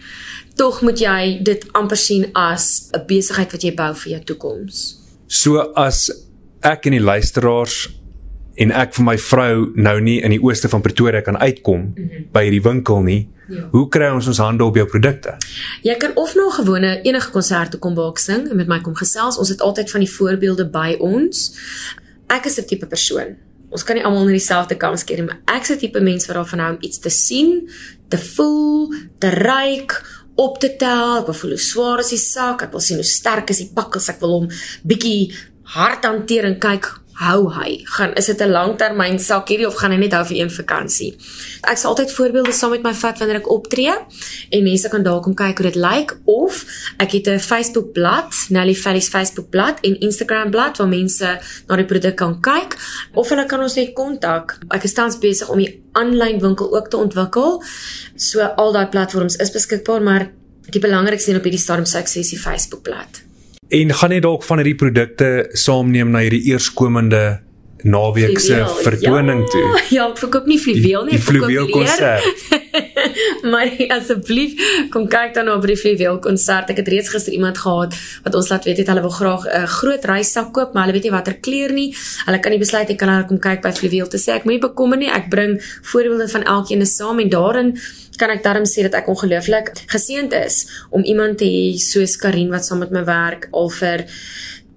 [0.56, 4.98] Tog moet jy dit amper sien as 'n besigheid wat jy bou vir jou toekoms.
[5.26, 6.10] So as
[6.60, 7.88] ek en die luisteraars
[8.54, 11.94] en ek vir my vrou nou nie in die ooste van Pretoria kan uitkom mm
[11.94, 12.26] -hmm.
[12.32, 13.28] by hierdie winkel nie.
[13.48, 13.68] Ja.
[13.70, 15.36] Hoe kry ons ons hande op jou produkte?
[15.82, 19.38] Jy kan of na gewone enige konserte kom waak sing en met my kom gesels.
[19.38, 21.56] Ons het altyd van die voorbeelde by ons.
[22.26, 23.36] Ek is 'n tipe persoon
[23.72, 26.36] ons kan nie almal in dieselfde kamp skeer nie, maar ek 'n tipe mens wat
[26.36, 27.68] daarvan hou om iets te sien,
[28.08, 30.02] te voel, te ruik,
[30.36, 31.20] op te tel.
[31.20, 33.70] Ek wil voel hoe swaar is die sak, ek wil sien hoe sterk is die
[33.74, 34.48] pakkels, ek wil hom
[34.84, 35.32] bietjie
[35.76, 37.80] hard hanteer en kyk hou hy?
[37.96, 41.16] Gaan is dit 'n langtermyn sak hierdie of gaan hy net hou vir een vakansie?
[41.62, 43.94] Ek sal altyd voorbeelde saam met my vat wanneer ek optree
[44.50, 46.64] en mense kan dalk kom kyk hoe dit lyk of
[46.98, 51.76] ek het 'n Facebook bladsy, Nelly Fellies Facebook bladsy en Instagram bladsy waar mense na
[51.76, 52.76] die produk kan kyk
[53.14, 54.58] of hulle kan ons net kontak.
[54.70, 57.62] Ek is tans besig om 'n aanlyn winkel ook te ontwikkel.
[58.16, 60.30] So al daai platforms is beskikbaar, maar
[60.70, 63.31] die belangrikste een op hierdie stadium sou ek sê is die Facebook bladsy.
[63.72, 67.40] En gaan net dalk van hierdie produkte saamneem na hierdie eerskomende
[67.84, 69.80] naweek se vertoning ja, toe.
[69.96, 72.60] Ja, ek verkoop nie fluweel nie, ek verkoop fluweel konsert.
[73.52, 74.54] maar asseblief
[74.92, 76.70] kom kyk dan op die fluweel konsert.
[76.72, 79.62] Ek het reeds gister iemand gehad wat ons laat weet het hulle wil graag 'n
[79.62, 81.90] uh, groot reissak koop, maar hulle weet nie watter kleur nie.
[82.26, 84.62] Hulle kan nie besluit ek kan hulle kom kyk by fluweel te sê ek moenie
[84.62, 85.10] bekommer nie.
[85.10, 87.76] Ek bring voorbeelde van elkeen saam en daarin
[88.16, 92.52] kan ek darm sê dat ek ongelooflik geseënd is om iemand te hê soos Karin
[92.52, 94.06] wat saam met my werk al vir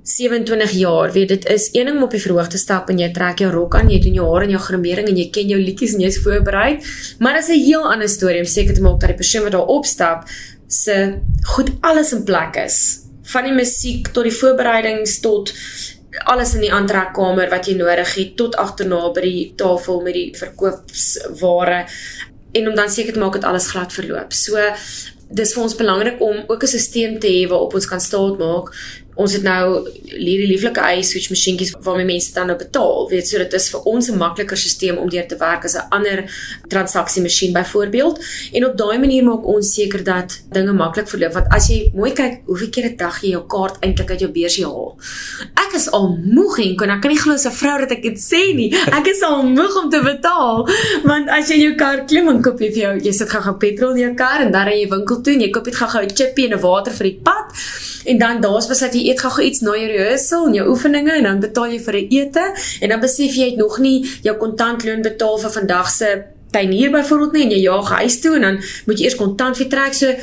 [0.06, 3.08] 27 jaar, weet dit is een ding om op die verhoog te stap en jy
[3.14, 5.58] trek jou rok aan, jy doen jou hare en jou grimering en jy ken jou
[5.58, 6.76] liedjies en jy's voorberei,
[7.20, 9.52] maar dit is 'n heel ander storie om seker te maak dat die persoon wat
[9.52, 10.30] daar opstap
[10.68, 11.20] se
[11.56, 15.54] goed alles in plek is, van die musiek tot die voorbereidings tot
[16.26, 20.32] alles in die aantrekkamer wat jy nodig het tot agterna by die tafel met die
[20.38, 21.86] verkoopsware
[22.54, 24.34] en om dan seker te maak dat alles glad verloop.
[24.34, 24.58] So
[25.36, 28.72] dis vir ons belangrik om ook 'n stelsel te hê waarop ons kan staat maak
[29.16, 33.08] ons het nou hierdie lieflike iSwitch masjienkies waarmee mense dan nou betaal.
[33.10, 35.88] Weet so dit is vir ons 'n makliker stelsel om deur te werk as 'n
[35.90, 36.24] ander
[36.68, 38.20] transaksie masjien byvoorbeeld.
[38.54, 41.34] En op daai manier maak ons seker dat dinge maklik verloop.
[41.34, 44.32] Want as jy mooi kyk hoeveel keer 'n dag jy jou kaart eintlik uit jou
[44.32, 44.98] beursie haal.
[45.56, 48.18] Ek is al moeg en kon ek kan nie glo 'n vrou dat ek dit
[48.18, 48.74] sê nie.
[49.00, 50.68] Ek is al moeg om te betaal.
[51.04, 53.92] Want as jy jou kar klim en koop jy vir jou, jy sit gou-gou petrol
[53.92, 56.16] in jou kar en dan ry jy winkel toe en jy koop net gou-gou 'n
[56.16, 57.48] chippie en 'n water vir die pad.
[58.06, 61.24] En dan daar's besluit jy eet gou iets na jou rehearsal en jou oefeninge en
[61.24, 62.46] dan betaal jy vir 'n ete
[62.82, 67.32] en dan besef jy het nog nie jou kontantloon betaal vir vandag se tuinier byvoorbeeld
[67.32, 69.94] nie en jy jaag huis toe en dan moet jy eers kontant vertrek.
[69.94, 70.14] So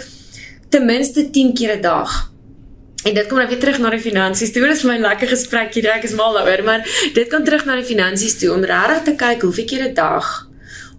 [0.68, 2.30] ten minste 10 keer 'n dag.
[3.04, 4.52] En dit kom nou weer terug na die finansies.
[4.52, 7.74] Dit is my lekker gesprek hier, ek is mal daaroor, maar dit kom terug na
[7.74, 8.52] die finansies toe.
[8.52, 10.48] Om regtig te kyk hoeveel keer 'n dag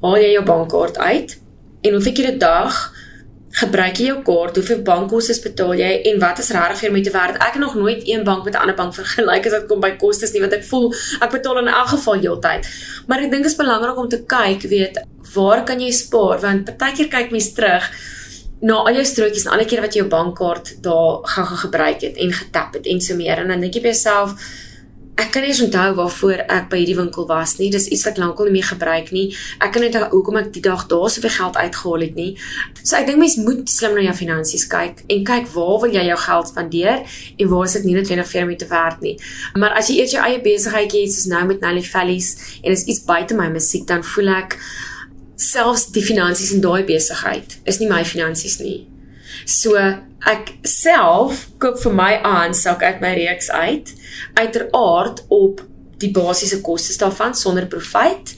[0.02, 1.40] haal jy jou bankkaart uit
[1.82, 2.93] en hoeveel keer 'n dag
[3.54, 7.14] gebruik jy jou kaart, hoeveel bankkoste betaal jy en wat is regtig vir my te
[7.14, 7.38] werd?
[7.38, 9.92] Ek het nog nooit een bank met 'n ander bank vergelyk as dit kom by
[9.98, 12.68] kostes nie, want ek voel ek betaal in elk geval heeltyd.
[13.08, 16.40] Maar ek dink dit is belangrik om te kyk, weet, waar kan jy spaar?
[16.40, 17.92] Want partykeer kyk mens terug
[18.62, 21.56] na al jou strootjies en al die kere wat jy jou bankkaart daar gaan ge
[21.56, 24.36] gebruik het en getap het en so meer en dan dink jy by jouself
[25.14, 27.68] Ek kan nie eens onthou waarvoor ek by hierdie winkel was nie.
[27.70, 29.28] Dis iets wat lankal nie meer gebruik nie.
[29.62, 32.32] Ek kan net hoekom ek die dag daar soveel geld uitgehaal het nie.
[32.82, 36.08] So ek dink mens moet slim na jou finansies kyk en kyk waar wil jy
[36.08, 37.04] jou geld spandeer
[37.38, 39.14] en waar is dit nie noodwendig vir om te werk nie.
[39.54, 42.32] Maar as jy eers jou eie besigheidjie het soos nou met Nelly Valleys
[42.64, 44.58] en is iets buite my musiek dan voel ek
[45.38, 48.88] selfs die finansies in daai besigheid is nie my finansies nie.
[49.46, 49.78] So
[50.30, 53.94] ek self koop vir my aan sak uit my reeks uit
[54.40, 55.64] uiteraard op
[56.04, 58.36] die basiese kostes daarvan sonder profit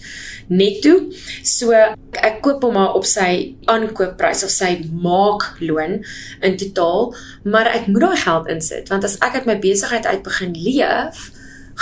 [0.47, 1.09] netto.
[1.45, 5.99] So ek koop hom maar op sy aankoopprys of sy maakloon
[6.45, 7.13] in totaal,
[7.49, 11.29] maar ek moet daai geld insit want as ek uit my besigheid uit begin leef,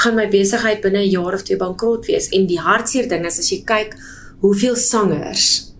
[0.03, 3.39] gaan my besigheid binne 'n jaar of twee bankrot wees en die hartseer ding is
[3.39, 3.95] as jy kyk
[4.41, 5.73] hoeveel sangers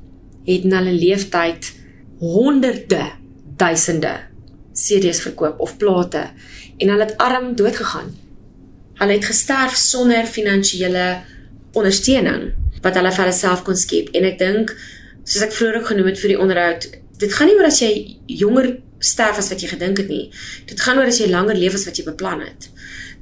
[0.46, 1.72] het in hulle leeftyd
[2.20, 3.23] honderde
[3.58, 4.14] duisende
[4.74, 6.30] CD's verkoop of plate
[6.78, 8.14] en hulle het arm dood gegaan.
[9.00, 11.22] Hulle het gesterf sonder finansiële
[11.74, 12.52] ondersteuning
[12.84, 14.74] wat hulle vir hulle self kon skep en ek dink
[15.24, 16.88] soos ek vroeër ook genoem het vir die onderhoud,
[17.22, 17.92] dit gaan nie oor as jy
[18.42, 20.26] jonger sterf as wat jy gedink het nie.
[20.68, 22.70] Dit gaan oor as jy langer leef as wat jy beplan het.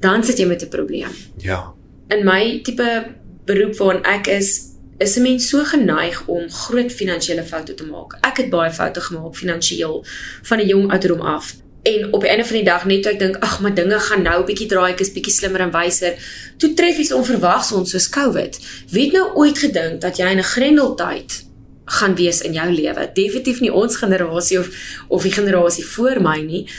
[0.01, 1.13] Dan sit jy met 'n probleem.
[1.37, 1.73] Ja.
[2.09, 3.15] In my tipe
[3.45, 4.70] beroep waarin ek is,
[5.01, 8.17] is 'n mens so geneig om groot finansiële foute te maak.
[8.21, 10.05] Ek het baie foute gemaak finansiëel
[10.41, 11.55] van 'n jong ouderdom af.
[11.81, 14.21] En op die einde van die dag net toe ek dink, ag, maar dinge gaan
[14.21, 16.13] nou bietjie draai, ek is bietjie slimmer en wyser,
[16.57, 18.59] toe tref iets onverwags ons soos COVID.
[18.89, 21.45] Wie het nou ooit gedink dat jy in 'n grendeltyd
[21.85, 23.09] gaan wees in jou lewe?
[23.13, 24.69] Definitief nie ons generasie of
[25.07, 26.69] of die generasie voor my nie.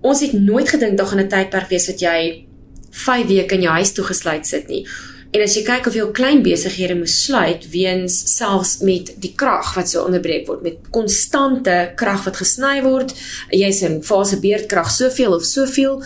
[0.00, 2.46] Ons het nooit gedink daar gaan 'n tydperk wees wat jy
[2.90, 4.86] 5 weke in jou huis toegesluit sit nie.
[5.32, 9.70] En as jy kyk of jou klein besighede moes sluit weens selfs met die krag
[9.78, 13.14] wat so onderbreek word met konstante krag wat gesny word,
[13.48, 16.02] jy's in fase beerdkrag soveel of soveel.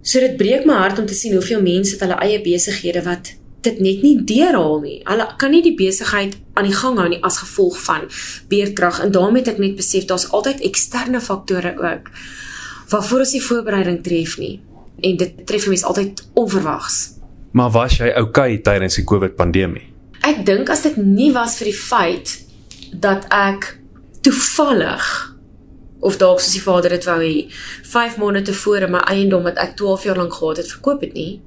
[0.00, 3.34] So dit breek my hart om te sien hoeveel mense het hulle eie besighede wat
[3.60, 4.96] dit net nie deurhaal nie.
[5.04, 8.08] Hulle kan nie die besigheid aan die gang hou nie as gevolg van
[8.48, 12.08] beerdkrag en daarmee het ek net besef daar's altyd eksterne faktore ook
[12.90, 14.54] waarvoor ons nie voorbereiding tref nie.
[15.04, 17.19] En dit tref mense altyd onverwags.
[17.50, 19.88] Maar was jy okay tydens die COVID pandemie?
[20.26, 22.36] Ek dink as dit nie was vir die feit
[22.92, 23.72] dat ek
[24.22, 25.06] toevallig
[26.00, 27.34] of dalk soos die vader dit wou hê,
[27.90, 31.40] 5 maande tevore my eiendom wat ek 12 jaar lank gehad het verkoop het nie,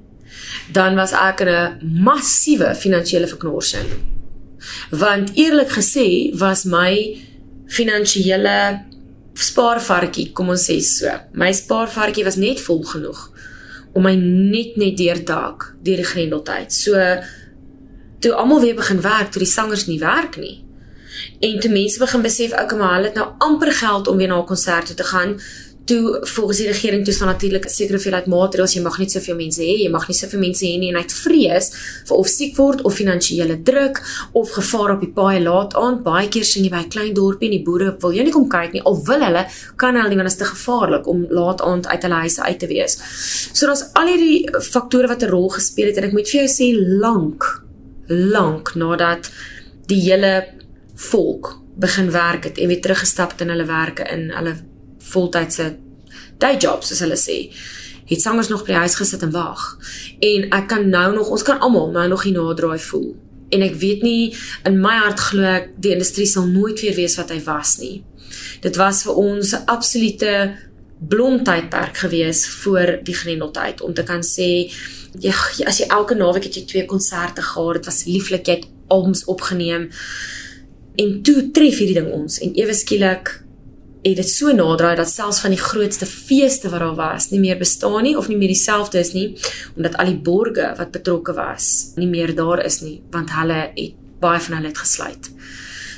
[0.75, 3.87] dan was ek in 'n massiewe finansiële verknorsing.
[4.91, 7.17] Want eerlik gesê was my
[7.67, 8.85] finansiële
[9.33, 13.32] spaarvarkie, kom ons sê so, my spaarvarkie was net vol genoeg
[13.93, 16.73] om my net net deur te hak deur die grendeltyd.
[16.73, 16.99] So
[18.23, 20.63] toe almal weer begin werk, toe die sangers nie werk nie.
[21.43, 24.39] En toe mense begin besef ook maar hulle het nou amper geld om weer na
[24.39, 25.39] 'n konsert toe te gaan,
[25.85, 28.73] toe volgens die regering toe staan natuurlik 'n sekere hoeveelheid maatreëls.
[28.73, 30.89] Jy mag nie soveel mense hê jy mag nie soveel mense hê nie.
[30.89, 31.71] En uit vrees
[32.07, 36.03] vir of siek word of finansiële druk of gevaar op die paai laat aand.
[36.03, 38.49] Baie keer sien jy by 'n klein dorpie en die boere wil jy nie kom
[38.49, 41.61] kyk nie al wil hulle kan hulle nie want dit is te gevaarlik om laat
[41.61, 42.97] aand uit hulle huise uit te wees.
[43.53, 46.49] So daar's al hierdie faktore wat 'n rol gespeel het en ek moet vir jou
[46.49, 47.63] sê lank
[48.07, 49.31] lank nadat
[49.87, 50.45] die hele
[50.95, 54.55] volk begin werk het en weer teruggestap het in hulle werke in hulle
[55.13, 55.73] voltydse
[56.41, 57.37] day jobs soos hulle sê.
[58.09, 59.61] Het sangers nog by die huis gesit en wag.
[60.19, 63.13] En ek kan nou nog ons kan almal nou nog hier naderdraai voel.
[63.53, 64.33] En ek weet nie
[64.67, 68.01] in my hart glo ek die industrie sal nooit weer wees wat hy was nie.
[68.63, 70.33] Dit was vir ons 'n absolute
[71.09, 73.81] blomtydperk gewees voor die grendeltyd.
[73.81, 74.71] Om te kan sê
[75.19, 75.33] ja
[75.65, 79.25] as jy elke naweek het jy twee konserte gehad dit was lieflik jy het albums
[79.25, 79.89] opgeneem.
[80.95, 82.39] En toe tref hierdie ding ons.
[82.39, 83.42] En ewe skielik
[84.03, 87.57] het dit so naderdraai dat selfs van die grootste feeste wat daar was nie meer
[87.57, 89.29] bestaan nie of nie meer dieselfde is nie
[89.75, 93.99] omdat al die borge wat betrokke was nie meer daar is nie want hulle het
[94.23, 95.29] baie van hulle het gesluit.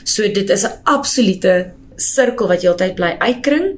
[0.04, 3.78] So dit is 'n absolute sirkel wat heeltyd bly uitkring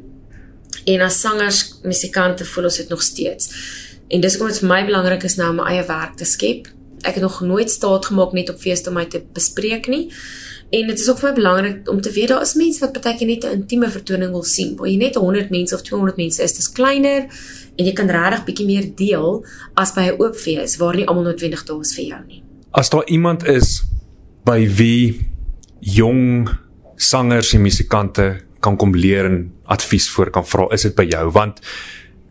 [0.85, 3.49] en as sangers, musikante voel ons dit nog steeds.
[4.07, 6.67] En dis hoekom dit vir my belangrik is nou om my eie werk te skep.
[7.01, 10.11] Ek het nog nooit staat gemaak net op feeste om my te bespreek nie
[10.69, 13.43] En dit is ook my belangrik om te weet daar is mense wat partykeer net
[13.43, 14.75] 'n intieme vertoning wil sien.
[14.75, 17.27] Waar jy net 100 mense of 200 mense is, dis kleiner
[17.75, 21.23] en jy kan regtig bietjie meer deel as by 'n oop fees waar nie almal
[21.23, 22.43] noodwendig daar is vir jou nie.
[22.71, 23.83] As daar iemand is
[24.43, 25.25] by wie
[25.79, 26.49] jong
[26.95, 31.31] sangers en musikante kan kom leer en advies voor kan vra, is dit by jou
[31.31, 31.59] want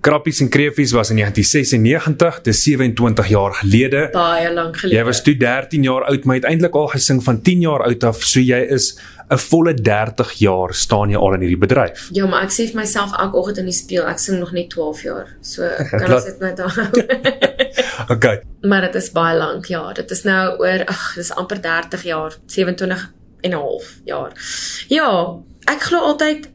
[0.00, 4.08] Krappies en Kreefies was in 1996, dis 27 jaar gelede.
[4.12, 4.96] Baie lank gelede.
[4.96, 8.22] Jy was toe 13 jaar oud, maar uiteindelik al gesing van 10 jaar oud af,
[8.22, 12.08] so jy is 'n volle 30 jaar staan jy al in hierdie bedryf.
[12.12, 14.70] Ja, maar ek sê vir myself elke oggend in die spieël, ek sing nog net
[14.70, 15.26] 12 jaar.
[15.42, 16.90] So kan ek dit net daar.
[18.14, 18.42] okay.
[18.62, 19.92] Maar dit is baie lank, ja.
[19.92, 24.32] Dit is nou oor ag, dis amper 30 jaar, 27 en 'n half jaar.
[24.88, 26.48] Ja, ek glo altyd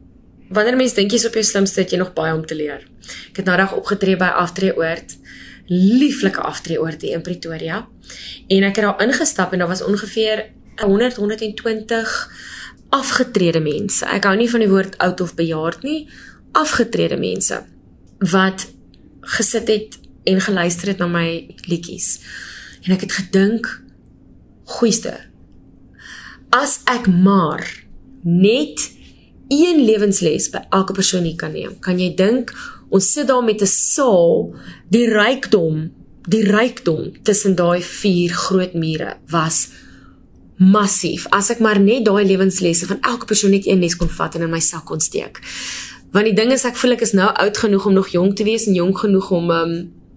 [0.50, 2.88] wanneer mense dink jy's op jou slimste, het jy nog baie om te leer.
[3.32, 5.18] Ek het nou reg opgetree by Aftreeoord,
[5.72, 7.88] lieflike Aftreeoord hier in Pretoria.
[8.48, 10.46] En ek het daar ingestap en daar was ongeveer
[10.82, 12.16] 100 120
[12.90, 14.06] afgetrede mense.
[14.06, 16.06] Ek hou nie van die woord oud of bejaard nie,
[16.58, 17.64] afgetrede mense
[18.32, 18.68] wat
[19.38, 19.98] gesit het
[20.30, 21.28] en geluister het na my
[21.66, 22.20] liedjies.
[22.86, 23.70] En ek het gedink,
[24.78, 25.14] goeieste.
[26.52, 27.64] As ek maar
[28.22, 28.92] net
[29.52, 31.78] een lewensles by elke persoon hier kan neem.
[31.84, 32.54] Kan jy dink
[32.92, 34.54] ons sit daar met 'n saal,
[34.90, 35.92] die rykdom,
[36.28, 39.70] die rykdom tussen daai vier groot mure was
[40.58, 41.26] massief.
[41.30, 44.42] As ek maar net daai lewenslesse van elke persoon net een les kon vat en
[44.42, 45.40] in my sak kon steek.
[46.12, 48.44] Want die ding is ek voel ek is nou oud genoeg om nog jonk te
[48.44, 49.74] wees en jonk genoeg om um,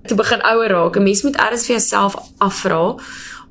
[0.06, 0.96] te begin ouer raak.
[0.96, 2.96] 'n Mens moet eers vir jouself afvra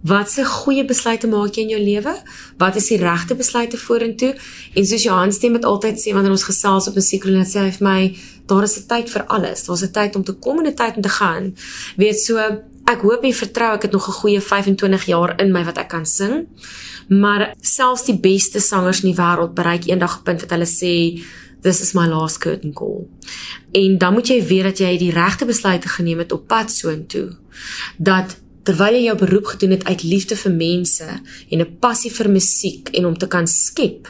[0.04, 2.14] Wat se goeie besluite maak jy in jou lewe?
[2.60, 4.34] Wat is die regte besluite vorentoe?
[4.76, 7.72] En soos Johan stem met altyd sê wanneer ons gesels op 'n musiekroom, sê hy
[7.72, 9.64] vir my, daar is 'n tyd vir alles.
[9.64, 11.56] Daar's 'n tyd om te kom en 'n tyd om te gaan.
[11.96, 12.38] Weet so,
[12.86, 15.90] ek hoop en vertrou ek het nog 'n goeie 25 jaar in my wat ek
[15.90, 16.48] kan sing.
[17.08, 21.24] Maar selfs die beste sangers in die wêreld bereik eendag 'n punt wat hulle sê
[21.62, 23.08] This is my last curtain call.
[23.72, 27.38] En dan moet jy weet dat jy die regte besluite geneem het op pad soontoe.
[27.98, 31.08] Dat terwyl jy jou beroep gedoen het uit liefde vir mense
[31.50, 34.08] en 'n passie vir musiek en om te kan skep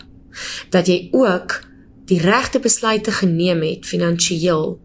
[0.69, 1.61] dat jy ook
[2.05, 4.79] die regte besluite geneem het finansiëel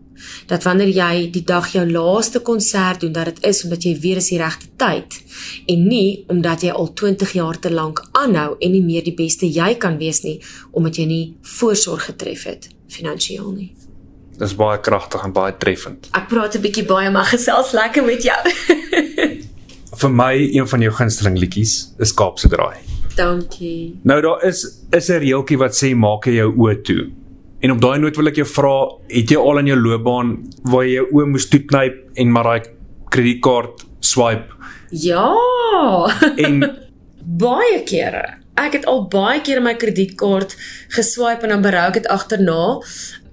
[0.46, 4.14] dat wanneer jy die dag jou laaste konsert doen dat dit is omdat jy weet
[4.14, 5.20] dis die regte tyd
[5.66, 9.46] en nie omdat jy al 20 jaar te lank aanhou en nie meer die beste
[9.46, 10.40] jy kan wees nie
[10.72, 13.72] omdat jy nie voorsorg getref het finansiëel nie
[14.38, 16.06] Dis baie kragtig en baie treffend.
[16.14, 18.38] Ek praat 'n bietjie baie maar gesels lekker met jou.
[19.98, 22.76] vir my een van jou gunsteling liedjies is Kaapse Draai.
[23.18, 23.98] Dankie.
[24.06, 27.10] Nou daar is is 'n reeltjie wat sê maak jou oë toe.
[27.60, 28.76] En op daai noot wil ek jou vra,
[29.08, 30.28] het jy al in jou loopbaan
[30.62, 32.62] waar jy jou oë moes toeknyp en maar daai
[33.10, 34.54] kredietkaart swipe?
[34.90, 35.34] Ja.
[36.36, 36.62] En
[37.46, 38.38] baie kere.
[38.58, 40.54] Ek het al baie keer my kredietkaart
[40.94, 42.78] geswipe en dan berou ek dit agterna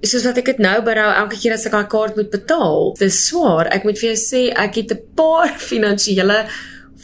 [0.01, 2.95] soos wat ek dit nou berou elke keer as ek daai kaart moet betaal.
[2.99, 3.69] Dis swaar.
[3.73, 6.47] Ek moet vir jou sê ek het 'n paar finansiële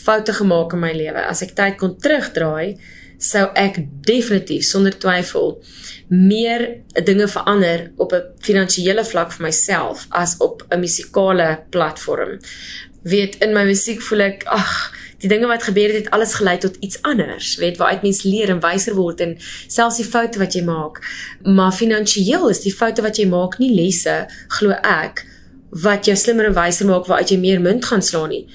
[0.06, 1.22] foute gemaak in my lewe.
[1.26, 2.78] As ek tyd kon terugdraai,
[3.22, 3.78] sou ek
[4.08, 5.60] definitief sonder twyfel
[6.10, 12.40] meer dinge verander op 'n finansiële vlak vir myself as op 'n musikale platform.
[13.04, 16.58] Weet in my musiek voel ek ag die dinge wat gebeur het, het alles gelei
[16.58, 19.36] tot iets anders, weet waaruit mens leer en wyser word en
[19.68, 21.02] selfs die foute wat jy maak.
[21.44, 24.26] Maar finansiëel is die foute wat jy maak nie lesse,
[24.58, 25.26] glo ek,
[25.84, 28.46] wat jou slimmer en wyser maak waaruit jy meer munt gaan slaan nie.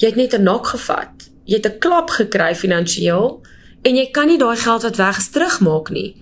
[0.00, 1.28] Jy het net 'n nok gevat.
[1.44, 3.40] Jy het 'n klap gekry finansiëel
[3.82, 6.16] en jy kan nie daai geld wat weg is terugmaak nie.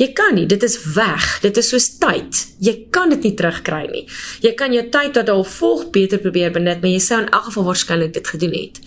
[0.00, 1.26] Jy kan nie, dit is weg.
[1.44, 2.38] Dit is soos tyd.
[2.64, 4.06] Jy kan dit nie terugkry nie.
[4.40, 7.50] Jy kan jou tyd wat al volg beter probeer benut, maar jy sou in elk
[7.50, 8.80] geval waarskynlik dit gedoen het.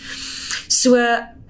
[0.73, 0.97] So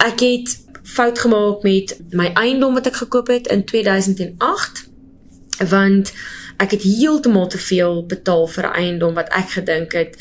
[0.04, 4.84] ek het fout gemaak met my eiendom wat ek gekoop het in 2008
[5.69, 6.12] want
[6.62, 10.17] ek het heeltemal te veel betaal vir 'n eiendom wat ek gedink het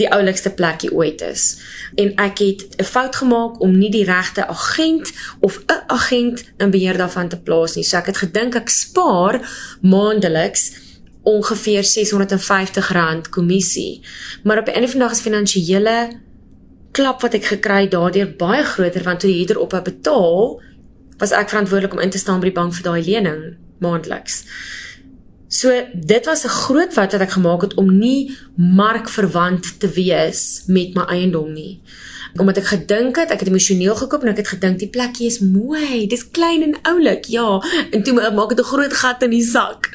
[0.00, 1.60] die oulikste plekie ooit is.
[1.94, 6.70] En ek het 'n fout gemaak om nie die regte agent of 'n agent in
[6.70, 7.84] beheer daarvan te plaas nie.
[7.84, 9.40] So ek het gedink ek spaar
[9.80, 10.72] maandeliks
[11.22, 14.00] ongeveer R650 kommissie.
[14.42, 16.20] Maar op 'n einde van die dag is finansiële
[16.90, 20.60] klap wat ek gekry daardeur baie groter want toe die huurder ophou betaal,
[21.18, 24.44] was ek verantwoordelik om in te staan by die bank vir daai lening maandeliks.
[25.62, 30.62] So dit was 'n groot fout wat ek gemaak het om nie markverwant te wees
[30.66, 31.80] met my eiendom nie
[32.40, 35.38] omdat ek gedink het ek het emosioneel gekoop en ek het gedink die plekkie is
[35.44, 37.28] mooi, dis klein en oulik.
[37.32, 37.60] Ja,
[37.92, 39.90] en toe maak dit 'n groot gat in die sak.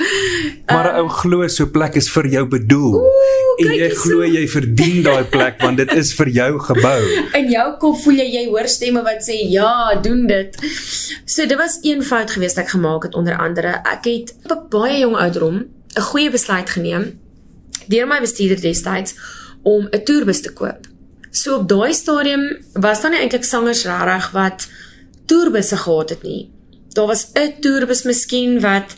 [0.67, 2.93] Maar 'n uh, ou glo so plek is vir jou bedoel.
[2.93, 7.01] Oe, en jy glo jy verdien daai plek want dit is vir jou gebou.
[7.33, 10.57] In jou kop voel jy jy hoor stemme wat sê ja, doen dit.
[11.25, 13.81] So dit was een fout geweest wat ek gemaak het onder andere.
[13.83, 15.56] Ek het op baie jong ouderdom
[15.95, 17.19] 'n goeie besluit geneem
[17.87, 19.15] deur my bestuurder destyds
[19.63, 20.87] om 'n toerbus te koop.
[21.31, 24.67] So op daai stadium was daar nie eintlik sangers regtig wat
[25.25, 26.49] toerbusse gehad het nie.
[26.89, 28.95] Daar was 'n toerbus miskien wat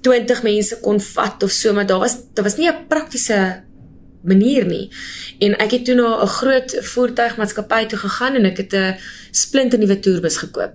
[0.00, 3.62] 20 mense kon vat of so, maar daar was daar was nie 'n praktiese
[4.22, 4.90] manier nie.
[5.38, 8.96] En ek het toe na 'n groot voertuigmaatskappy toe gegaan en ek het 'n
[9.30, 10.72] splinte nuwe toerbus gekoop.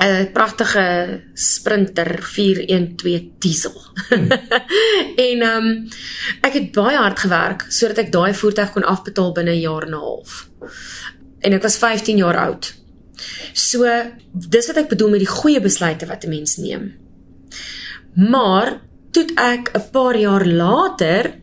[0.00, 3.82] 'n pragtige Sprinter 412 diesel.
[4.08, 4.30] Hmm.
[5.28, 5.88] en ehm um,
[6.40, 9.92] ek het baie hard gewerk sodat ek daai voertuig kon afbetaal binne 'n jaar en
[9.92, 10.48] 'n half.
[11.40, 12.74] En ek was 15 jaar oud.
[13.52, 13.84] So
[14.32, 16.94] dis wat ek bedoel met die goeie besluite wat 'n mens neem.
[18.14, 18.80] Maar
[19.10, 21.34] toe ek 'n paar jaar later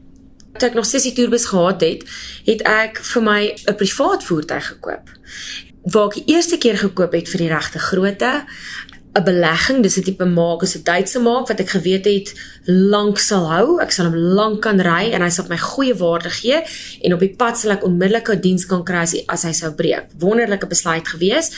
[0.58, 2.03] toe ek nog sessie toerbus gehad het,
[2.45, 5.10] het ek vir my 'n privaat voertuig gekoop
[5.92, 8.32] waar ek die eerste keer gekoop het vir die regte grootte
[9.18, 12.30] 'n belegging dis 'n tipe maak is 'n Duitse maak wat ek geweet het
[12.66, 13.82] lank sal hou.
[13.82, 16.62] Ek sal hom lank kan ry en hy sal my goeie waarde gee
[17.02, 20.06] en op die pad sal ek onmiddellik 'n diens kan kry as hy sou breek.
[20.20, 21.52] Wonderlike besluit gewees.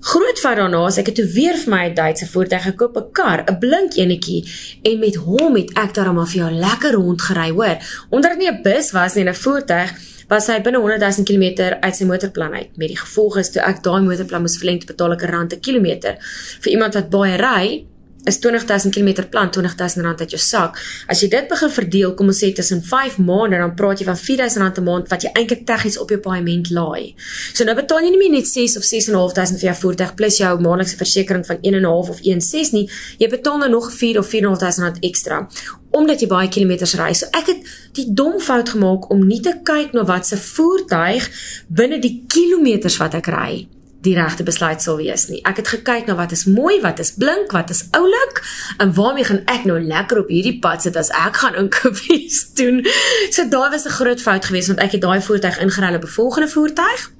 [0.00, 3.12] Groot fout daarna is ek het toe weer vir my 'n Duitse voertuig gekoop, 'n
[3.12, 4.44] kar, 'n blink enetjie
[4.82, 7.76] en met hom het ek daarmee vir jou lekker rondgery, hoor.
[8.10, 9.90] Onder nie 'n bus was nie, 'n voertuig
[10.30, 12.76] was hy binne 100 000 km uit sy motorplan uit.
[12.78, 15.60] Met die gevolg is toe ek daai motorplan moes verleng, betaal ek 'n rand 'n
[15.60, 16.18] kilometer.
[16.62, 17.84] Vir iemand wat baie ry,
[18.24, 20.78] is 20000 km plan 20000 rand uit jou sak.
[21.08, 24.18] As jy dit begin verdeel, kom ons sê tussen 5 maande, dan praat jy van
[24.18, 27.14] 4000 rand 'n maand wat jy eintlik tegnies op jou paaiement laai.
[27.54, 30.60] So nou betaal jy nie meer net 6 of 6500 vir jou voertuig plus jou
[30.60, 32.88] maandelikse versekerings van 1.5 of 1.6 nie.
[33.18, 35.48] Jy betaal nou nog 4 of 4500 rand ekstra
[35.92, 37.12] omdat jy baie kilometers ry.
[37.12, 37.56] So ek het
[37.98, 41.26] die dom fout gemaak om nie te kyk na wat se voertuig
[41.68, 43.66] binne die kilometers wat ek ry
[44.04, 45.42] die regte besluit sal wees nie.
[45.44, 48.42] Ek het gekyk na wat is mooi, wat is blink, wat is oulik
[48.78, 52.84] en waarmee gaan ek nou lekker op hierdie pad sit as ek gaan inkopies doen.
[53.30, 56.16] So daai was 'n groot fout geweest want ek het daai voertuig ingeruil op 'n
[56.18, 57.19] volgende voertuig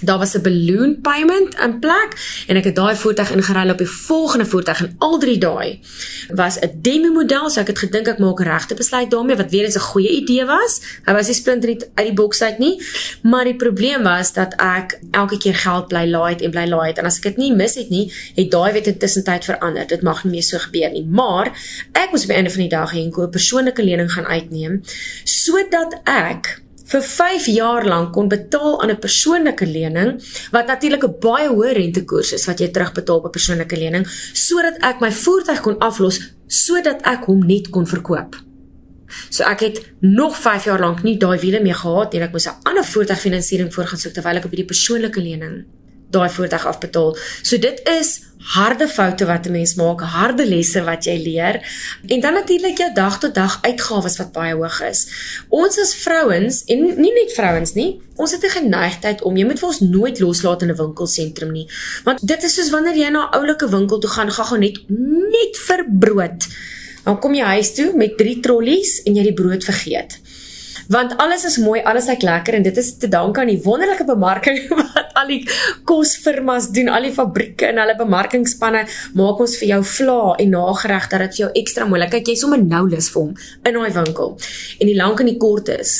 [0.00, 2.10] daar was 'n balloon payment in plek
[2.46, 5.80] en ek het daai voertuig ingeruil op die volgende voertuig en al drie daai
[6.28, 9.64] was 'n demo model so ek het gedink ek maak regte besluit daarmee wat weer
[9.64, 10.80] eens 'n goeie idee was.
[11.04, 12.82] Hy was nie splinter nie uit die boks uit nie,
[13.22, 17.04] maar die probleem was dat ek elke keer geld bly laai en bly laai en
[17.04, 19.86] as ek dit nie mis het nie, het daai weet intussen tyd verander.
[19.86, 21.46] Dit mag nie meer so gebeur nie, maar
[21.92, 24.82] ek moes op die einde van die dag 'n persoonlike lening gaan uitneem
[25.24, 26.62] sodat ek
[26.92, 30.10] vir 5 jaar lank kon betaal aan 'n persoonlike lening
[30.52, 34.76] wat natuurlik 'n baie hoë rentekoers is wat jy terugbetaal op 'n persoonlike lening sodat
[34.80, 38.36] ek my voertuig kon aflos sodat ek hom net kon verkoop.
[39.30, 42.46] So ek het nog 5 jaar lank nie daai wiele meer gehad en ek moes
[42.46, 45.64] 'n ander voertuigfinansiering voorgaan soek terwyl ek op hierdie persoonlike lening
[46.12, 47.16] daai voertuig afbetaal.
[47.42, 51.62] So dit is harde foute wat 'n mens maak, harde lesse wat jy leer
[52.06, 55.06] en dan natuurlik jou dag tot dag uitgawes wat baie hoog is.
[55.48, 59.58] Ons as vrouens en nie net vrouens nie, ons het 'n geneigtheid om jy moet
[59.58, 61.68] vir ons nooit loslaat in 'n winkelsentrum nie.
[62.04, 64.78] Want dit is soos wanneer jy na 'n oulike winkel toe gaan, gaan gou net
[64.88, 66.46] net vir brood.
[67.04, 70.20] Dan kom jy huis toe met 3 trollies en jy die brood vergeet
[70.92, 74.04] want alles is mooi, alles lyk lekker en dit is te danke aan die wonderlike
[74.08, 75.42] bemarking wat al die
[75.88, 78.84] kosfirmas doen, al die fabrieke en hulle bemarkingspanne
[79.18, 82.18] maak ons vir jou vla en nagereg dat dit vir jou ekstra mooi lyk.
[82.22, 83.34] Jy sommer nou lus vir hom
[83.68, 84.34] in daai winkel.
[84.78, 85.94] En die lank en die kort is,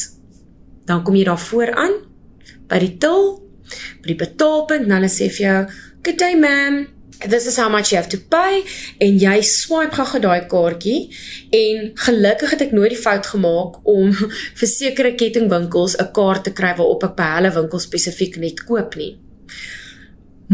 [0.88, 2.00] dan kom jy daar vooraan
[2.70, 3.36] by die til,
[4.02, 5.60] by die betaalpunt en hulle sê vir jou,
[6.02, 8.62] "Good day, ma'am." This is how much you have to pay
[9.00, 10.98] en jy swipe gou daai kaartjie
[11.58, 14.12] en gelukkig het ek nooit die fout gemaak om
[14.60, 18.96] vir sekere kettingwinkels 'n kaart te kry waarop ek by hulle winkel spesifiek net koop
[18.96, 19.12] nie.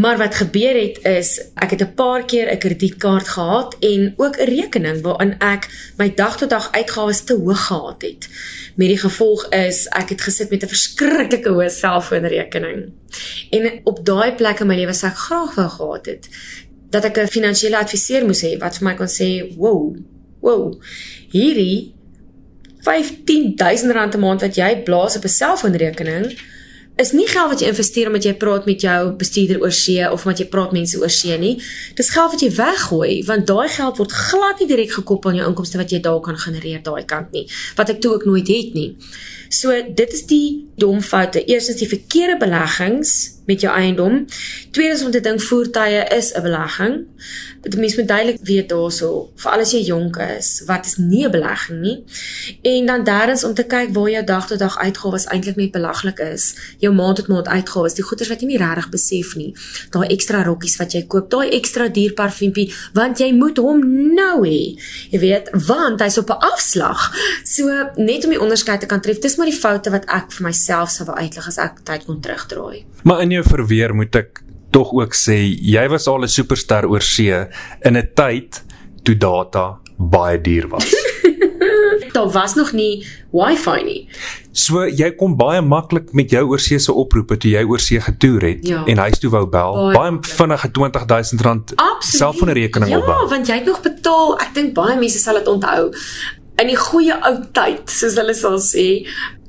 [0.01, 4.37] Maar wat gebeur het is ek het 'n paar keer 'n kredietkaart gehad en ook
[4.37, 8.29] 'n rekening waarin ek my dag tot dag uitgawes te hoog gehad het.
[8.75, 12.93] Met die gevolg is ek het gesit met 'n verskriklike hoë selfoonrekening.
[13.51, 16.29] En op daai plek in my lewe sou ek graag wou gehad het
[16.91, 19.97] dat ek 'n finansiële adviseur moes hê wat vir my kon sê, "Wow,
[20.41, 20.83] wow.
[21.31, 21.95] Hierdie
[22.81, 26.39] 15000 rand 'n maand wat jy blaas op 'n selfoonrekening
[26.99, 30.25] is nie geld wat jy investeer omdat jy praat met jou bestuurder oor see of
[30.27, 31.55] omdat jy praat mense oor see nie.
[31.99, 35.49] Dis geld wat jy weggooi want daai geld word glad nie direk gekoppel aan jou
[35.53, 37.47] inkomste wat jy daar kan genereer daai kant nie.
[37.79, 38.91] Wat ek toe ook nooit het nie.
[39.49, 41.45] So dit is die dom foute.
[41.47, 44.25] Eerstens die verkeerde beleggings met jou eiendom.
[44.71, 47.07] Tweedens om te dink voertuie is 'n belegging.
[47.61, 51.31] Dit mens moet duidelik weet daaroor, veral as jy jonk is, wat is nie 'n
[51.31, 52.05] belegging nie.
[52.63, 56.19] En dan derdens om te kyk waar jou dag tot dag uitgawes eintlik net belaglik
[56.19, 56.55] is.
[56.79, 59.55] Jou maand tot maand uitgawes, die goeder wat jy nie regtig besef nie.
[59.91, 63.81] Daai ekstra rokkies wat jy koop, daai ekstra duur parfuumpie, want jy moet hom
[64.15, 64.77] nou hê.
[65.11, 67.13] Jy weet, want hy's op 'n afslag.
[67.45, 70.47] So net om die onderskeid te kan tref, dis maar die foute wat ek vir
[70.47, 72.85] myself sou wou uitlig as ek tyd kon terugdraai.
[73.03, 77.31] Maar in verweer moet ek tog ook sê jy was al 'n superster oor see
[77.85, 78.63] in 'n tyd
[79.05, 80.95] toe data baie duur was.
[82.13, 84.09] Daar was nog nie wifi nie.
[84.53, 88.67] So jy kom baie maklik met jou oorsee se oproepe toe jy oorsee getoer het
[88.67, 88.85] Ja.
[88.87, 89.73] en huis toe wou bel.
[89.75, 90.35] Baie Baie, maklik.
[90.35, 93.23] vinnige R20000 selfoonrekening ja, opbou.
[93.23, 94.39] Ja, want jy het nog betaal.
[94.41, 95.93] Ek dink baie mense sal dit onthou.
[96.59, 99.07] In die goeie ou tyd, soos hulle sal sê,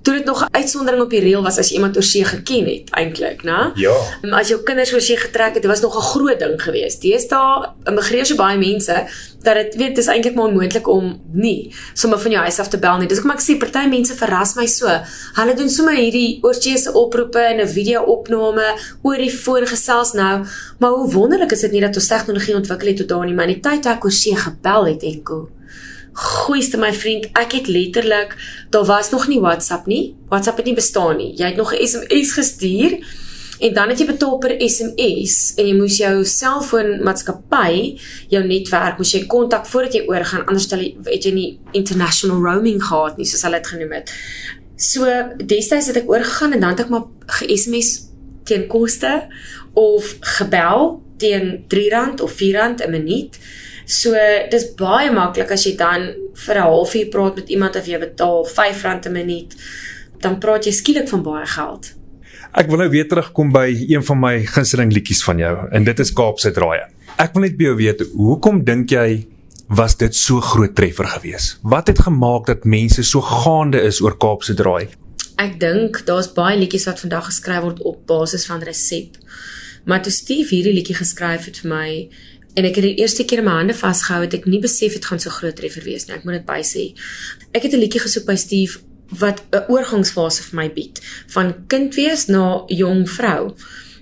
[0.09, 2.89] toe dit nog 'n uitsondering op die reël was as jy iemand oorsee geken het
[2.89, 3.71] eintlik, né?
[3.75, 3.95] Ja.
[4.21, 7.01] Um, As jou kinders oorsee getrek het, dit was nog 'n groot ding geweest.
[7.01, 9.07] Deesdae immigreer so baie mense
[9.41, 12.77] dat dit weet dis eintlik maar onmoontlik om nie sommer van jou huis af te
[12.77, 13.07] bel nie.
[13.07, 14.87] Dis hoekom ek sê party mense verras my so.
[15.33, 20.45] Hulle doen sommer hierdie oorsee se oproepe en 'n video-opname oor die foon gesels nou,
[20.77, 23.47] maar hoe wonderlik is dit nie dat ons tegnologie ontwikkel het tot daar nie, maar
[23.47, 25.49] in die tyd toe ek oorsee gebel het enkel
[26.13, 28.35] Goeieste my vriend, ek het letterlik
[28.69, 30.15] daar was nog nie WhatsApp nie.
[30.29, 31.33] WhatsApp het nie bestaan nie.
[31.37, 32.99] Jy het nog 'n SMS gestuur
[33.59, 37.99] en dan het jy betaal per SMS en jy moes jou selfoonmaatskappy,
[38.29, 42.39] jou netwerk, moes jy kontak voordat jy oorgaan anders stel jy het jy nie international
[42.39, 44.13] roaming gehad nie soos hulle dit genoem het.
[44.79, 45.05] So
[45.37, 48.07] destyds het ek oorgegaan en dan het ek maar ge-SMS
[48.47, 49.27] teen koste
[49.73, 53.39] of gebel teen R3 of R4 'n minuut.
[53.89, 54.13] So
[54.51, 56.11] dis baie maklik as jy dan
[56.45, 59.55] vir 'n halfuur praat met iemand of jy betaal R5 'n minuut,
[60.21, 61.93] dan praat jy skielik van baie geld.
[62.53, 65.99] Ek wil nou weer terugkom by een van my gunsteling liedjies van jou en dit
[65.99, 66.85] is Kaapse Draaie.
[67.17, 69.25] Ek wil net by jou weet, hoekom dink jy
[69.67, 71.59] was dit so groot treffer geweest?
[71.63, 74.87] Wat het gemaak dat mense so gaande is oor Kaapse Draai?
[75.37, 79.17] Ek dink daar's baie liedjies wat vandag geskryf word op basis van resep.
[79.85, 82.09] Maar toe Steve hierdie liedjie geskryf het vir my
[82.55, 85.19] en ek het die eerste keer my hande vasgehou het ek nie besef dit gaan
[85.19, 86.15] so groot treffer wees nie.
[86.15, 86.85] Ek moet dit bysê.
[87.53, 88.79] Ek het 'n liedjie gesoek by Steve
[89.09, 93.55] wat 'n oorgangsfase vir my bied van kind wees na jong vrou.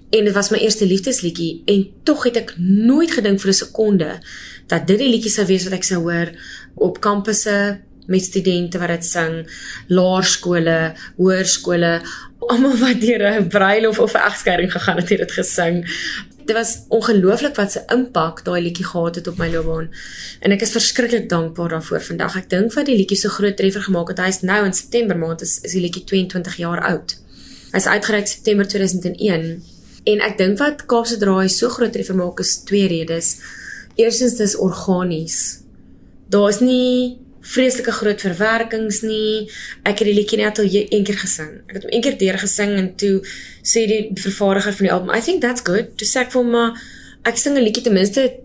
[0.09, 4.19] En dit was my eerste liefdesliedjie en tog het ek nooit gedink vir 'n sekonde
[4.67, 6.31] dat dit die liedjie sou wees wat ek sou hoor
[6.75, 9.47] op kampusse met studente wat dit sing,
[9.87, 12.01] laerskole, hoërskole,
[12.47, 15.85] almal wat deur 'n bruilof of 'n egskeiding gegaan het, het dit gesing.
[16.47, 19.89] Dit was ongelooflik wat se impak daai liedjie gehad het op my loopbaan.
[20.39, 22.37] En ek is verskriklik dankbaar daarvoor vandag.
[22.39, 25.19] Ek dink wat die liedjie so groot treffer gemaak het, hy is nou in September
[25.19, 27.17] maand is, is die liedjie 22 jaar oud.
[27.73, 29.49] Hy's uitgereik September 2001.
[30.07, 33.33] En ek dink wat Kaapse Draai so groot treffer maak is twee redes.
[33.99, 35.59] Eerstens dis organies.
[36.31, 39.49] Daar is nie vreeslike groot verwerkings nie.
[39.83, 41.61] Ek het die liedjie net al een keer gesing.
[41.67, 43.21] Ek het hom een keer deur gesing en toe
[43.63, 46.51] sê die vervaardiger van die album, "I think that's good." Toe sê ek vir hom,
[46.51, 46.81] "Maar
[47.23, 48.39] ek sing 'n liedjie ten minste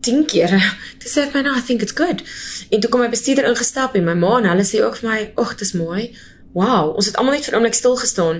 [0.00, 0.48] 10 keer."
[1.00, 2.22] Toe sê hy vir my, "No, I think it's good."
[2.70, 5.32] En toe kom my bestuurder ingestap en my ma en hulle sê ook vir my,
[5.36, 6.14] "Ag, dis mooi."
[6.52, 8.36] Wow, ons het almal net vir 'n oomblik stil gestaan.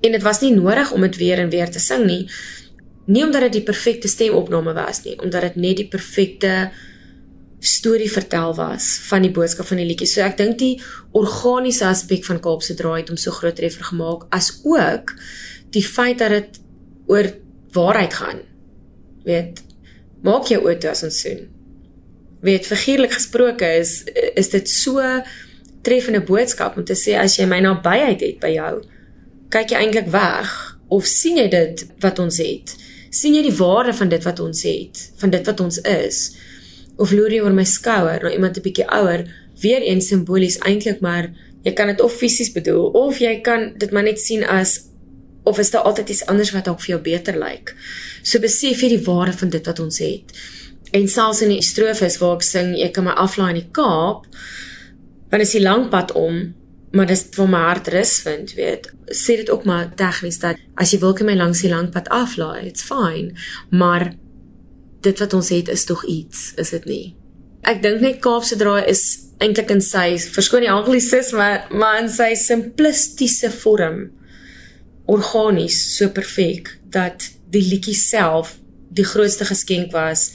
[0.00, 2.30] En dit was nie nodig om dit weer en weer te sing nie.
[3.06, 6.70] Nie omdat dit die perfekte stemopname was nie, omdat dit net die perfekte
[7.60, 10.06] storie vertel was van die boodskap van die liedjie.
[10.06, 10.76] So ek dink die
[11.18, 15.14] organiese aspek van Kaapse Draai het hom so groot treffer gemaak as ook
[15.74, 16.60] die feit dat dit
[17.10, 17.30] oor
[17.74, 18.42] waarheid gaan.
[19.26, 19.62] Weet,
[20.24, 21.46] maak jou oë toe as ons soen.
[22.46, 24.00] Weet, figuurlik gesproke is
[24.38, 25.02] is dit so
[25.82, 28.74] treffende boodskap om te sê as jy my nabyheid het by jou,
[29.50, 30.52] kyk jy eintlik weg
[30.94, 32.78] of sien jy dit wat ons het?
[33.14, 36.20] sien jy die waarde van dit wat ons het, van dit wat ons is?
[36.98, 39.24] Of loer jy oor my skouer na iemand 'n bietjie ouer,
[39.62, 41.30] weer eens simbolies eintlik maar
[41.64, 44.88] jy kan dit of fisies bedoel of jy kan dit maar net sien as
[45.48, 47.74] of is daar altyd iets anders wat dalk vir jou beter lyk.
[48.22, 50.32] So besef jy die waarde van dit wat ons het.
[50.92, 54.26] En selfs in die strofes waar ek sing ek kan my aflaai in die Kaap,
[55.30, 56.54] dan is die lang pad om
[56.92, 58.86] maar dis vir my hart rus vind, weet.
[59.12, 62.66] Sê dit ook maar tegnies dat as jy wil my langs die lang pad aflaai,
[62.66, 63.34] it's fine,
[63.70, 64.14] maar
[65.00, 67.16] dit wat ons het is tog iets, is dit nie?
[67.62, 69.02] Ek dink net Kaapse draai is
[69.42, 74.08] eintlik in sy verskoon die anglisisme, maar in sy simplistiese vorm
[75.08, 78.56] organies, so perfek dat die liedjie self
[78.94, 80.32] die grootste geskenk was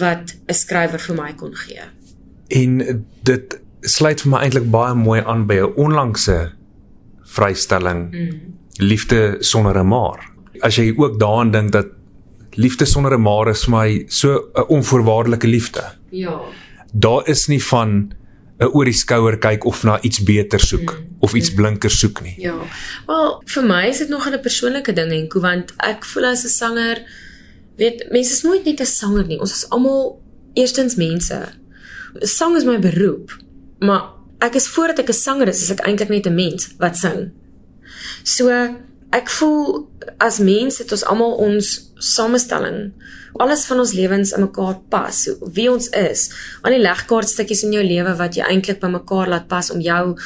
[0.00, 1.82] wat 'n skrywer vir my kon gee.
[2.48, 6.52] En dit sluit vir my eintlik baie mooi aan by 'n onlangse
[7.24, 8.10] vrystelling.
[8.10, 8.40] Mm.
[8.78, 10.30] Liefde sonder 'n maar.
[10.60, 11.86] As jy ook daaraan dink dat
[12.58, 15.84] liefde sonder 'n maar is vir my so 'n onvoorwaardelike liefde.
[16.10, 16.40] Ja.
[16.92, 18.12] Daar is nie van
[18.58, 21.16] 'n oor die skouer kyk of na iets beter soek mm.
[21.18, 21.56] of iets mm.
[21.56, 22.34] blinker soek nie.
[22.36, 22.58] Ja.
[23.06, 26.48] Wel, vir my is dit nog 'n persoonlike ding en want ek voel as 'n
[26.48, 26.98] sanger
[27.76, 29.38] weet mense is nooit net 'n sanger nie.
[29.38, 30.20] Ons is almal
[30.54, 31.38] eerstens mense.
[32.20, 33.36] Sang is my beroep,
[33.78, 34.02] maar
[34.38, 37.30] ek is voordat ek 'n sanger is, is ek eintlik net 'n mens wat sing.
[38.24, 38.50] So
[39.16, 39.88] ek voel
[40.20, 42.92] as mense het ons almal ons samestelling
[43.38, 45.24] alles van ons lewens in mekaar pas
[45.56, 46.28] wie ons is
[46.62, 50.16] aan die legkaartstukkies in jou lewe wat jy eintlik by mekaar laat pas om jou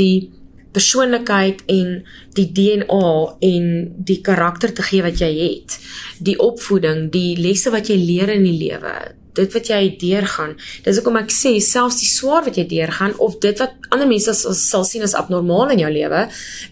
[0.00, 0.30] die
[0.72, 1.98] persoonlikheid en
[2.36, 3.08] die DNA
[3.48, 3.66] en
[4.08, 5.76] die karakter te gee wat jy het.
[6.24, 8.94] Die opvoeding die lesse wat jy leer in die lewe
[9.36, 10.56] dit wat jy deurgaan.
[10.84, 14.34] Dis hoekom ek sê selfs die swaar wat jy deurgaan of dit wat ander mense
[14.36, 16.26] sal, sal sien as abnormaal in jou lewe,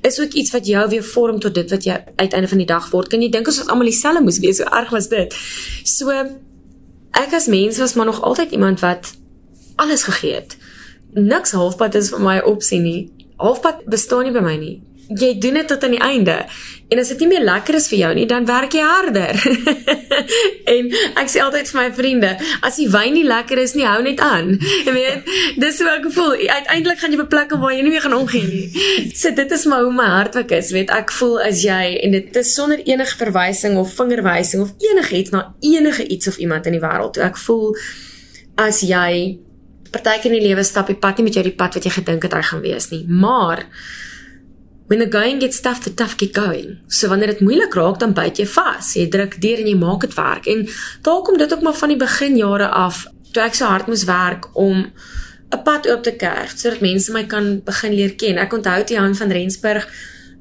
[0.07, 2.91] is ook iets wat jou weer vorm tot dit wat jy uiteinde van die dag
[2.93, 3.11] word.
[3.13, 4.61] Kan jy dink ons was almal dieselfde moes wees?
[4.61, 5.37] So erg was dit.
[5.85, 6.13] So
[7.21, 9.15] ek as mens was maar nog altyd iemand wat
[9.81, 10.57] alles gegee het.
[11.17, 13.01] Niks halfpad is vir my opsie nie.
[13.41, 14.77] Halfpad bestaan nie by my nie
[15.19, 16.37] jy doen dit tot aan die einde.
[16.89, 19.39] En as dit nie meer lekker is vir jou nie, dan werk jy harder.
[20.75, 22.31] en ek sê altyd vir my vriende,
[22.67, 24.53] as die wyn nie lekker is nie, hou net aan.
[24.87, 25.31] Jy weet,
[25.63, 26.35] dis hoe ek voel.
[26.47, 29.11] Uiteindelik gaan jy op 'n plek waar jy nie meer gaan omgee nie.
[29.15, 30.71] So dit is maar hoe my hart werk is.
[30.75, 35.31] Weet, ek voel as jy en dit is sonder enige verwysing of vingerwysing of enigiets
[35.35, 37.19] na enige iets of iemand in die wêreld.
[37.19, 37.75] Ek voel
[38.55, 39.39] as jy
[39.91, 42.23] partykeer in die lewe stap die pad nie met jou die pad wat jy gedink
[42.23, 43.05] het hy gaan wees nie.
[43.07, 43.65] Maar
[44.91, 46.79] when the going gets tough the tough get going.
[46.89, 48.95] So wanneer dit moeilik raak dan byt jy vas.
[48.97, 50.47] Jy druk deur en jy maak dit werk.
[50.51, 50.69] En
[51.07, 54.49] daar kom dit ook maar van die beginjare af toe ek so hard moes werk
[54.59, 54.91] om
[55.51, 58.39] 'n pad oop te kerf sodat mense my kan begin leer ken.
[58.39, 59.87] Ek onthou toe Jan van Rensburg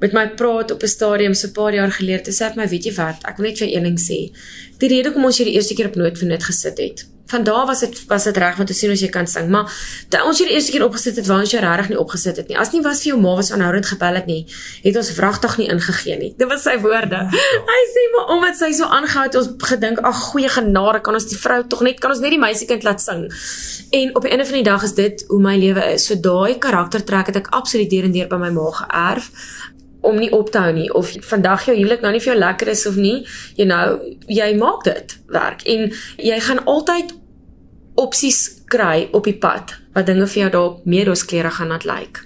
[0.00, 2.84] met my praat op 'n stadium so 'n paar jaar gelede sê vir my, weet
[2.84, 4.32] jy wat, ek wil net vir een ding sê.
[4.78, 7.44] Die rede hoekom ons hier die eerste keer op noot vir noot gesit het, van
[7.46, 9.70] daar was dit was dit reg om te sien as jy kan sing, maar
[10.12, 12.50] toe ons hier die eerste keer opgesit het, wou ons jou regtig nie opgesit het
[12.50, 12.58] nie.
[12.60, 14.40] As nie was vir jou ma was aanhoudend gebel het nie,
[14.84, 16.32] het ons vragtig nie ingegee nie.
[16.38, 17.22] Dit was sy woorde.
[17.70, 21.28] Hy sê maar omdat sy so aangehou het, ons gedink, ag goeie genade, kan ons
[21.30, 23.26] die vrou tog net kan ons net die meisiekind laat sing.
[23.96, 26.08] En op die einde van die dag is dit hoe my lewe is.
[26.10, 29.30] So daai karaktertrek het ek absoluut deur en deur by my ma geërf
[30.00, 32.72] om nie op te hou nie of vandag jou huwelik nou nie vir jou lekker
[32.72, 33.18] is of nie,
[33.58, 33.84] jy nou
[34.32, 37.12] jy maak dit werk en jy gaan altyd
[37.94, 42.22] opsies kry op die pad wat dinge vir jou dalk meer rooskleurig gaan laat lyk.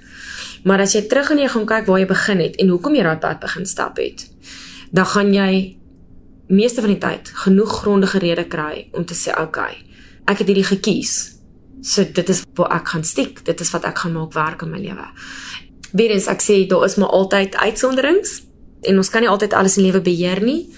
[0.65, 3.05] Maar as jy terug en jy gaan kyk waar jy begin het en hoekom jy
[3.05, 4.27] daai pad begin stap het,
[4.93, 5.77] dan gaan jy
[6.49, 9.77] meeste van die tyd genoeg grondige redes kry om te sê okay,
[10.29, 11.15] ek het hierdie gekies.
[11.85, 14.73] So dit is waar ek gaan stiek, dit is wat ek gaan maak werk in
[14.73, 15.07] my lewe.
[15.93, 18.41] Weerens ek sê daar is maar altyd uitsonderings
[18.89, 20.69] en ons kan nie altyd alles in lewe beheer nie.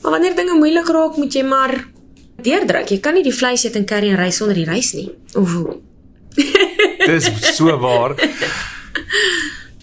[0.00, 1.74] Maar wanneer dinge moeilik raak, moet jy maar
[2.44, 2.90] deurdruk.
[2.90, 5.10] Jy kan nie die vleis eet en carry en ry sonder die rys nie.
[5.34, 5.76] Of hoe?
[7.10, 8.16] Dis so waar.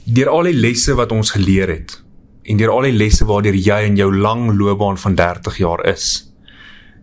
[0.06, 2.02] Deur al die lesse wat ons geleer het
[2.48, 6.28] en deur al die lesse waardeur jy in jou lang loopbaan van 30 jaar is.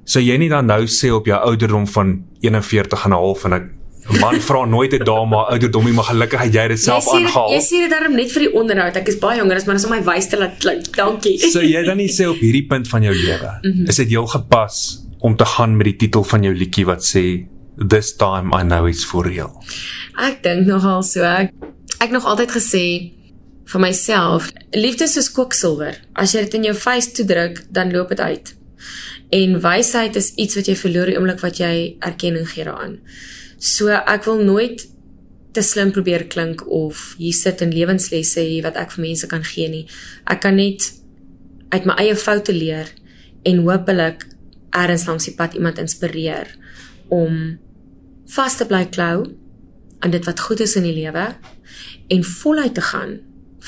[0.09, 3.53] So jy nie dan nou sê op jou ouderdom van 41 en 'n half en
[3.53, 3.67] ek
[4.05, 7.53] 'n man vra nooit 'n dame ouderdom nie, maar gelukkig het jy dit self aangehaal.
[7.53, 8.97] Jy sê dit daarom net vir die onderhoud.
[8.97, 10.97] Ek is baie jonger as maar as om my wys te laat klink.
[10.97, 11.39] Dankie.
[11.39, 13.87] So jy dan nie sê op hierdie punt van jou lewe, mm -hmm.
[13.89, 17.25] is dit heel gepas om te gaan met die titel van jou liedjie wat sê
[17.81, 19.55] this time I know it's for real.
[20.21, 21.25] Ek dink nogal so.
[21.25, 21.55] Ek,
[22.05, 22.85] ek nog altyd gesê
[23.65, 25.97] vir myself, liefde is soos kwiksilwer.
[26.13, 28.53] As jy dit in jou face toedruk, dan loop dit uit.
[29.33, 31.73] En wysheid is iets wat jy verloor die oomblik wat jy
[32.05, 32.99] erkenning gee daaraan.
[33.57, 34.85] So ek wil nooit
[35.57, 39.47] te slim probeer klink of hier sit in lewenslesse hier wat ek vir mense kan
[39.47, 39.87] gee nie.
[40.29, 40.91] Ek kan net
[41.73, 42.93] uit my eie foute leer
[43.49, 44.29] en hopelik
[44.75, 46.51] ergens langs die pad iemand inspireer
[47.15, 47.59] om
[48.35, 49.25] vas te bly klou
[50.05, 51.29] aan dit wat goed is in die lewe
[52.13, 53.19] en voluit te gaan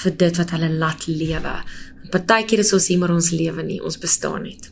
[0.02, 1.54] vir dit wat hulle laat lewe.
[2.12, 4.70] Partykeer is ons hier maar ons lewe nie, ons bestaan net.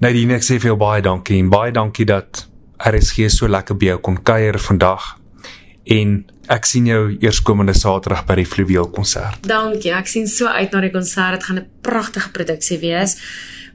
[0.00, 2.46] Nadine, ek sê vir jou baie dankie en baie dankie dat
[2.80, 5.19] RSG so lekker by jou kon kuier vandag.
[5.84, 9.46] En ek sien jou eerskomende Saterdag by die Fluweel konsert.
[9.48, 11.38] Dankie, ek sien so uit na die konsert.
[11.38, 13.16] Dit gaan 'n pragtige produksie wees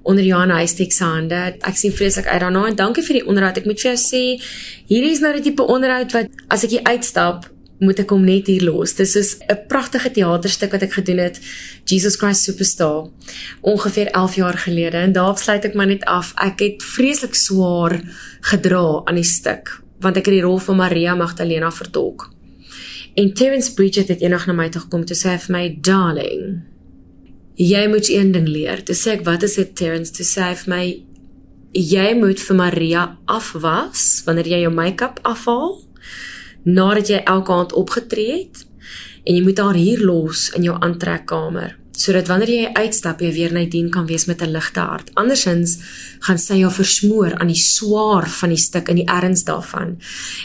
[0.05, 1.55] onder Johan Huystek se hande.
[1.65, 3.57] Ek sien vreeslik uit daarna en dankie vir die onderhoud.
[3.57, 4.41] Ek moet vir jou sê,
[4.87, 7.49] hierdie is nou die tipe onderhoud wat as ek hier uitstap,
[7.79, 8.93] moet ek hom net hier los.
[8.93, 11.39] Dis is 'n pragtige teaterstuk wat ek gedoen het,
[11.85, 13.09] Jesus Christ Superstar,
[13.61, 16.33] ongeveer 11 jaar gelede en daar sluit ek maar net af.
[16.37, 18.01] Ek het vreeslik swaar
[18.41, 22.29] gedra aan die stuk want ek het die rol van Maria Magdalena vertolk.
[23.15, 26.61] En Terence Bridget het eendag na my toe gekom toe sê hy vir my, "Darling,
[27.55, 30.55] jy moet een ding leer." Toe sê ek, "Wat is dit, Terence?" Toe sê hy
[30.55, 31.03] vir my,
[31.71, 35.85] "Jy moet vir Maria afwas wanneer jy jou make-up afhaal."
[36.65, 38.63] nadat jy elke aand opgetree het
[39.25, 43.53] en jy moet haar hier los in jou aantrekkamer sodat wanneer jy uitstap jy weer
[43.53, 45.11] Nadine kan wees met 'n ligte hart.
[45.13, 45.77] Andersins
[46.19, 49.97] gaan sy jou versmoor aan die swaar van die stuk in die erns daarvan.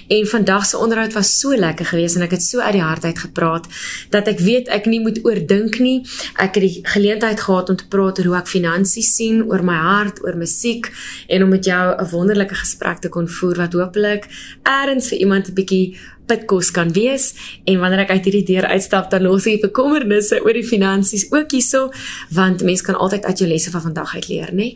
[0.08, 3.04] En vandag se onderhoud was so lekker geweest en ek het so uit die hart
[3.04, 3.66] uit gepraat
[4.10, 6.06] dat ek weet ek nie moet oordink nie.
[6.36, 9.76] Ek het die geleentheid gehad om te praat oor hoe ek finansies sien, oor my
[9.76, 10.90] hart, oor musiek
[11.28, 14.28] en om met jou 'n wonderlike gesprek te kon voer wat hopelik
[14.62, 15.96] erns vir iemand 'n bietjie
[16.30, 17.32] pitkos kan wees
[17.66, 21.56] en wanneer ek uit hierdie deur uitstap dan los ek bekommernisse oor die finansies ook
[21.56, 21.88] hierso
[22.36, 24.70] want mense kan altyd uit jou lesse van vandag uit leer nê?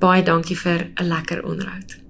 [0.00, 2.05] Baie dankie vir 'n lekker onderhoud